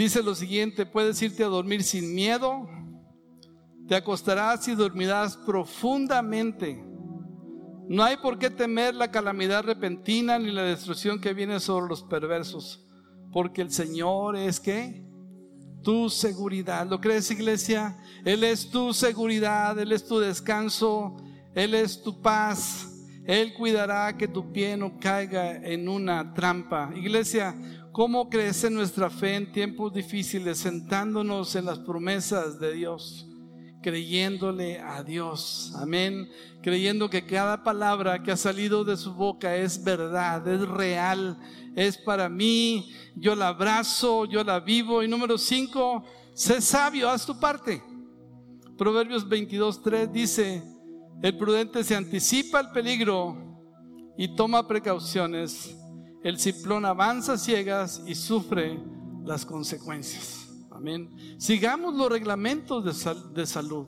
Dice 0.00 0.22
lo 0.22 0.34
siguiente, 0.34 0.86
puedes 0.86 1.20
irte 1.20 1.44
a 1.44 1.48
dormir 1.48 1.82
sin 1.82 2.14
miedo, 2.14 2.66
te 3.86 3.94
acostarás 3.94 4.66
y 4.66 4.74
dormirás 4.74 5.36
profundamente. 5.36 6.82
No 7.86 8.02
hay 8.02 8.16
por 8.16 8.38
qué 8.38 8.48
temer 8.48 8.94
la 8.94 9.10
calamidad 9.10 9.62
repentina 9.62 10.38
ni 10.38 10.52
la 10.52 10.62
destrucción 10.62 11.20
que 11.20 11.34
viene 11.34 11.60
sobre 11.60 11.86
los 11.86 12.02
perversos, 12.02 12.82
porque 13.30 13.60
el 13.60 13.70
Señor 13.70 14.36
es 14.36 14.58
que 14.58 15.04
tu 15.82 16.08
seguridad. 16.08 16.86
¿Lo 16.86 16.98
crees, 16.98 17.30
iglesia? 17.30 17.98
Él 18.24 18.42
es 18.42 18.70
tu 18.70 18.94
seguridad, 18.94 19.78
Él 19.78 19.92
es 19.92 20.06
tu 20.06 20.18
descanso, 20.18 21.18
Él 21.54 21.74
es 21.74 22.02
tu 22.02 22.22
paz. 22.22 22.86
Él 23.26 23.52
cuidará 23.52 24.16
que 24.16 24.26
tu 24.26 24.50
pie 24.50 24.78
no 24.78 24.98
caiga 24.98 25.56
en 25.56 25.90
una 25.90 26.32
trampa. 26.32 26.90
Iglesia, 26.96 27.54
¿Cómo 27.92 28.30
crece 28.30 28.70
nuestra 28.70 29.10
fe 29.10 29.34
en 29.34 29.50
tiempos 29.50 29.92
difíciles? 29.92 30.58
Sentándonos 30.58 31.56
en 31.56 31.64
las 31.64 31.80
promesas 31.80 32.60
de 32.60 32.72
Dios, 32.72 33.26
creyéndole 33.82 34.78
a 34.78 35.02
Dios. 35.02 35.72
Amén. 35.74 36.28
Creyendo 36.62 37.10
que 37.10 37.26
cada 37.26 37.64
palabra 37.64 38.22
que 38.22 38.30
ha 38.30 38.36
salido 38.36 38.84
de 38.84 38.96
su 38.96 39.12
boca 39.12 39.56
es 39.56 39.82
verdad, 39.82 40.46
es 40.46 40.60
real, 40.68 41.36
es 41.74 41.98
para 41.98 42.28
mí. 42.28 42.92
Yo 43.16 43.34
la 43.34 43.48
abrazo, 43.48 44.24
yo 44.24 44.44
la 44.44 44.60
vivo. 44.60 45.02
Y 45.02 45.08
número 45.08 45.36
cinco, 45.36 46.04
sé 46.32 46.60
sabio, 46.60 47.10
haz 47.10 47.26
tu 47.26 47.40
parte. 47.40 47.82
Proverbios 48.78 49.28
22.3 49.28 50.12
dice, 50.12 50.62
el 51.20 51.36
prudente 51.36 51.82
se 51.82 51.96
anticipa 51.96 52.60
al 52.60 52.70
peligro 52.70 53.36
y 54.16 54.28
toma 54.36 54.68
precauciones 54.68 55.76
el 56.22 56.38
ciplón 56.38 56.84
avanza 56.84 57.38
ciegas 57.38 58.02
y 58.06 58.14
sufre 58.14 58.78
las 59.24 59.46
consecuencias. 59.46 60.48
Amén. 60.70 61.10
Sigamos 61.38 61.94
los 61.94 62.10
reglamentos 62.10 62.84
de, 62.84 63.14
de 63.34 63.46
salud. 63.46 63.86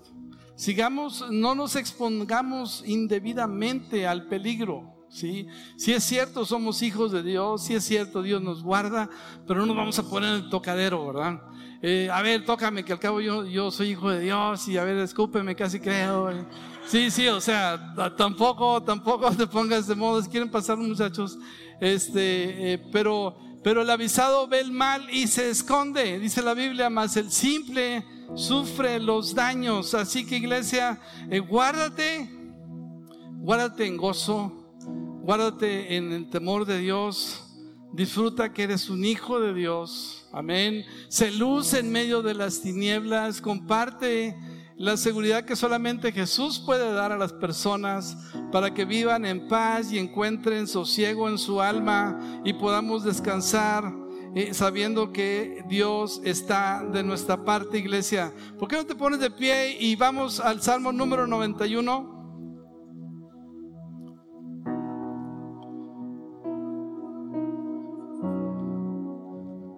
Sigamos, 0.54 1.24
no 1.30 1.54
nos 1.54 1.76
expongamos 1.76 2.84
indebidamente 2.86 4.06
al 4.06 4.28
peligro. 4.28 5.06
¿sí? 5.08 5.46
Si 5.76 5.92
es 5.92 6.02
cierto, 6.02 6.44
somos 6.44 6.82
hijos 6.82 7.12
de 7.12 7.22
Dios, 7.22 7.64
si 7.64 7.74
es 7.74 7.84
cierto, 7.84 8.22
Dios 8.22 8.42
nos 8.42 8.62
guarda, 8.62 9.08
pero 9.46 9.60
no 9.60 9.66
nos 9.66 9.76
vamos 9.76 9.98
a 9.98 10.08
poner 10.08 10.30
en 10.30 10.44
el 10.44 10.50
tocadero, 10.50 11.06
¿verdad? 11.06 11.40
Eh, 11.84 12.08
a 12.12 12.22
ver, 12.22 12.44
tócame, 12.44 12.84
que 12.84 12.92
al 12.92 13.00
cabo 13.00 13.20
yo, 13.20 13.44
yo 13.44 13.70
soy 13.70 13.90
hijo 13.90 14.08
de 14.10 14.20
Dios, 14.20 14.68
y 14.68 14.78
a 14.78 14.84
ver, 14.84 14.98
escúpeme, 14.98 15.56
casi 15.56 15.80
creo. 15.80 16.30
Sí, 16.86 17.10
sí, 17.10 17.26
o 17.28 17.40
sea, 17.40 17.94
tampoco, 18.16 18.82
tampoco 18.82 19.30
te 19.32 19.46
pongas 19.46 19.86
de 19.86 19.94
modo, 19.94 20.22
quieren 20.28 20.50
pasar 20.50 20.76
muchachos, 20.76 21.38
este, 21.82 22.74
eh, 22.74 22.78
pero, 22.92 23.36
pero 23.62 23.82
el 23.82 23.90
avisado 23.90 24.46
ve 24.46 24.60
el 24.60 24.72
mal 24.72 25.08
y 25.10 25.26
se 25.26 25.50
esconde, 25.50 26.18
dice 26.18 26.40
la 26.40 26.54
Biblia, 26.54 26.88
más 26.88 27.16
el 27.16 27.30
simple 27.30 28.04
sufre 28.34 29.00
los 29.00 29.34
daños. 29.34 29.92
Así 29.94 30.24
que 30.24 30.36
iglesia, 30.36 31.00
eh, 31.28 31.40
guárdate, 31.40 32.30
guárdate 33.40 33.86
en 33.86 33.96
gozo, 33.96 34.62
Guárdate 35.24 35.94
en 35.94 36.10
el 36.10 36.28
temor 36.30 36.66
de 36.66 36.78
Dios. 36.78 37.44
Disfruta 37.92 38.52
que 38.52 38.64
eres 38.64 38.90
un 38.90 39.04
hijo 39.04 39.38
de 39.38 39.54
Dios. 39.54 40.26
Amén. 40.32 40.84
Se 41.06 41.30
luz 41.30 41.74
en 41.74 41.92
medio 41.92 42.22
de 42.22 42.34
las 42.34 42.60
tinieblas. 42.60 43.40
Comparte 43.40 44.36
la 44.82 44.96
seguridad 44.96 45.44
que 45.44 45.54
solamente 45.54 46.10
Jesús 46.10 46.58
puede 46.58 46.92
dar 46.92 47.12
a 47.12 47.16
las 47.16 47.32
personas 47.32 48.16
para 48.50 48.74
que 48.74 48.84
vivan 48.84 49.24
en 49.24 49.46
paz 49.46 49.92
y 49.92 49.98
encuentren 50.00 50.66
sosiego 50.66 51.28
en 51.28 51.38
su 51.38 51.62
alma 51.62 52.42
y 52.44 52.52
podamos 52.54 53.04
descansar 53.04 53.94
eh, 54.34 54.52
sabiendo 54.52 55.12
que 55.12 55.64
Dios 55.68 56.20
está 56.24 56.82
de 56.82 57.04
nuestra 57.04 57.44
parte, 57.44 57.78
iglesia. 57.78 58.32
¿Por 58.58 58.66
qué 58.66 58.74
no 58.74 58.84
te 58.84 58.96
pones 58.96 59.20
de 59.20 59.30
pie 59.30 59.76
y 59.78 59.94
vamos 59.94 60.40
al 60.40 60.60
Salmo 60.60 60.90
número 60.90 61.28
91? 61.28 62.10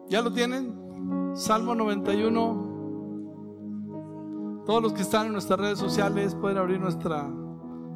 ¿Ya 0.08 0.22
lo 0.22 0.32
tienen? 0.32 1.34
Salmo 1.34 1.74
91. 1.74 2.63
Todos 4.66 4.82
los 4.82 4.92
que 4.94 5.02
están 5.02 5.26
en 5.26 5.32
nuestras 5.32 5.60
redes 5.60 5.78
sociales 5.78 6.34
pueden 6.34 6.56
abrir 6.56 6.80
nuestra 6.80 7.30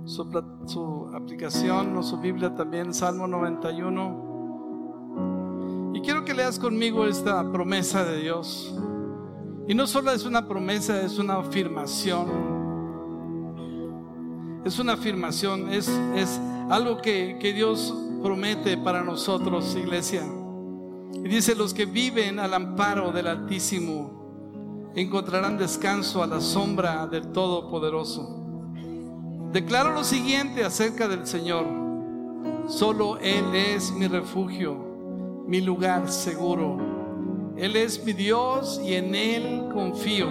su, 0.04 1.10
aplicación 1.14 1.96
o 1.96 2.02
su 2.02 2.18
Biblia 2.18 2.54
también, 2.54 2.92
Salmo 2.92 3.26
91. 3.26 5.94
Y 5.94 6.02
quiero 6.02 6.26
que 6.26 6.34
leas 6.34 6.58
conmigo 6.58 7.06
esta 7.06 7.50
promesa 7.50 8.04
de 8.04 8.20
Dios. 8.20 8.78
Y 9.66 9.74
no 9.74 9.86
solo 9.86 10.10
es 10.10 10.26
una 10.26 10.46
promesa, 10.46 11.00
es 11.00 11.18
una 11.18 11.36
afirmación. 11.36 12.58
Es 14.64 14.78
una 14.78 14.92
afirmación, 14.94 15.72
es, 15.72 15.88
es 16.14 16.40
algo 16.68 17.00
que, 17.00 17.38
que 17.40 17.54
Dios 17.54 17.94
promete 18.22 18.76
para 18.76 19.02
nosotros, 19.02 19.74
iglesia. 19.74 20.22
Y 21.14 21.28
dice, 21.28 21.54
los 21.54 21.72
que 21.72 21.86
viven 21.86 22.38
al 22.38 22.52
amparo 22.52 23.10
del 23.12 23.28
Altísimo 23.28 24.17
encontrarán 25.00 25.58
descanso 25.58 26.22
a 26.22 26.26
la 26.26 26.40
sombra 26.40 27.06
del 27.06 27.28
Todopoderoso. 27.28 28.36
Declaro 29.52 29.92
lo 29.92 30.04
siguiente 30.04 30.64
acerca 30.64 31.08
del 31.08 31.26
Señor. 31.26 31.64
Solo 32.68 33.18
Él 33.18 33.54
es 33.54 33.92
mi 33.92 34.06
refugio, 34.06 34.74
mi 35.46 35.60
lugar 35.60 36.10
seguro. 36.10 37.54
Él 37.56 37.76
es 37.76 38.04
mi 38.04 38.12
Dios 38.12 38.80
y 38.84 38.94
en 38.94 39.14
Él 39.14 39.68
confío. 39.72 40.28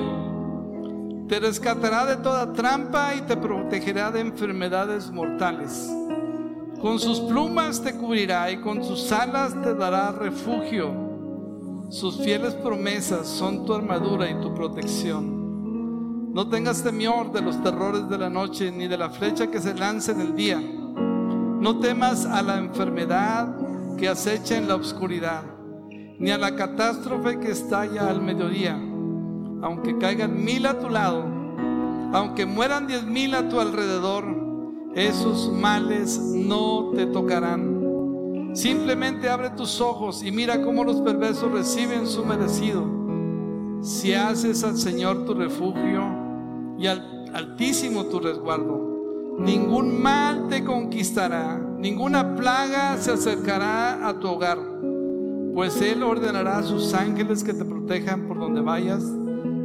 Te 1.28 1.40
rescatará 1.40 2.06
de 2.06 2.18
toda 2.18 2.54
trampa 2.54 3.16
y 3.16 3.22
te 3.22 3.36
protegerá 3.36 4.12
de 4.12 4.22
enfermedades 4.22 5.12
mortales. 5.12 5.92
Con 6.82 7.00
sus 7.00 7.20
plumas 7.22 7.82
te 7.82 7.96
cubrirá 7.96 8.52
y 8.52 8.62
con 8.62 8.84
sus 8.84 9.12
alas 9.12 9.60
te 9.62 9.74
dará 9.74 10.12
refugio. 10.12 11.07
Sus 11.90 12.18
fieles 12.18 12.54
promesas 12.54 13.28
son 13.28 13.66
tu 13.66 13.74
armadura 13.74 14.30
y 14.30 14.42
tu 14.42 14.54
protección. 14.54 16.34
No 16.34 16.50
tengas 16.50 16.84
temor 16.84 17.32
de 17.32 17.42
los 17.42 17.64
terrores 17.64 18.10
de 18.10 18.18
la 18.18 18.30
noche 18.30 18.72
ni 18.72 18.90
de 18.90 18.98
la 18.98 19.10
flecha 19.10 19.50
que 19.50 19.62
se 19.62 19.74
lance 19.74 20.12
en 20.12 20.20
el 20.20 20.36
día. 20.36 20.60
No 20.60 21.80
temas 21.80 22.26
a 22.26 22.42
la 22.42 22.58
enfermedad 22.58 23.56
que 23.98 24.10
acecha 24.10 24.58
en 24.58 24.68
la 24.68 24.76
oscuridad, 24.76 25.44
ni 26.20 26.30
a 26.30 26.38
la 26.38 26.58
catástrofe 26.58 27.40
que 27.40 27.52
estalla 27.52 28.10
al 28.10 28.22
mediodía. 28.22 28.74
Aunque 29.62 29.98
caigan 29.98 30.44
mil 30.44 30.66
a 30.66 30.78
tu 30.78 30.90
lado, 30.90 31.24
aunque 32.12 32.46
mueran 32.46 32.88
diez 32.88 33.06
mil 33.06 33.34
a 33.34 33.48
tu 33.48 33.62
alrededor, 33.62 34.26
esos 34.94 35.52
males 35.54 36.20
no 36.20 36.92
te 36.94 37.06
tocarán. 37.06 37.77
Simplemente 38.54 39.30
abre 39.30 39.50
tus 39.52 39.82
ojos 39.82 40.24
y 40.24 40.32
mira 40.32 40.62
cómo 40.62 40.84
los 40.84 41.02
perversos 41.02 41.52
reciben 41.52 42.08
su 42.08 42.26
merecido. 42.26 42.86
Si 43.82 44.14
haces 44.14 44.64
al 44.64 44.78
Señor 44.78 45.26
tu 45.26 45.34
refugio 45.34 46.04
y 46.80 46.88
al 46.88 47.18
Altísimo 47.34 48.06
tu 48.06 48.20
resguardo, 48.20 49.36
ningún 49.40 50.02
mal 50.02 50.48
te 50.48 50.64
conquistará, 50.64 51.60
ninguna 51.78 52.36
plaga 52.36 52.98
se 52.98 53.12
acercará 53.12 54.08
a 54.08 54.20
tu 54.20 54.28
hogar, 54.30 54.58
pues 55.54 55.82
Él 55.82 56.04
ordenará 56.04 56.58
a 56.58 56.64
sus 56.64 56.94
ángeles 56.94 57.44
que 57.44 57.54
te 57.54 57.66
protejan 57.66 58.28
por 58.28 58.40
donde 58.40 58.62
vayas, 58.62 59.04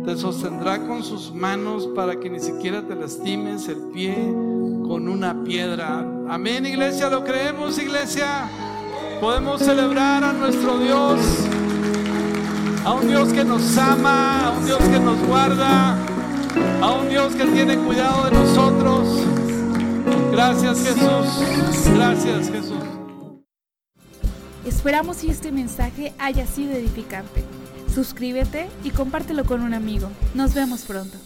te 0.04 0.16
sostendrá 0.16 0.86
con 0.86 1.04
sus 1.04 1.32
manos 1.32 1.88
para 1.94 2.18
que 2.18 2.28
ni 2.28 2.40
siquiera 2.40 2.86
te 2.86 2.96
lastimes 2.96 3.68
el 3.68 3.78
pie 3.92 4.16
con 4.16 5.08
una 5.08 5.44
piedra. 5.44 6.00
Amén, 6.28 6.66
iglesia, 6.66 7.08
lo 7.08 7.22
creemos, 7.22 7.78
iglesia. 7.78 8.50
Podemos 9.22 9.60
celebrar 9.60 10.24
a 10.24 10.32
nuestro 10.32 10.80
Dios, 10.80 11.20
a 12.84 12.92
un 12.92 13.06
Dios 13.06 13.32
que 13.32 13.44
nos 13.44 13.78
ama, 13.78 14.48
a 14.48 14.50
un 14.50 14.66
Dios 14.66 14.80
que 14.80 14.98
nos 14.98 15.16
guarda, 15.28 15.96
a 16.80 16.90
un 16.90 17.08
Dios 17.08 17.32
que 17.36 17.44
tiene 17.44 17.78
cuidado 17.78 18.24
de 18.24 18.32
nosotros. 18.32 19.24
Gracias 20.32 20.82
Jesús, 20.82 21.94
gracias 21.94 22.50
Jesús. 22.50 22.82
Esperamos 24.66 25.18
que 25.18 25.30
este 25.30 25.52
mensaje 25.52 26.12
haya 26.18 26.44
sido 26.44 26.72
edificante. 26.72 27.44
Suscríbete 27.94 28.70
y 28.82 28.90
compártelo 28.90 29.44
con 29.44 29.62
un 29.62 29.72
amigo. 29.72 30.10
Nos 30.34 30.52
vemos 30.52 30.80
pronto. 30.82 31.16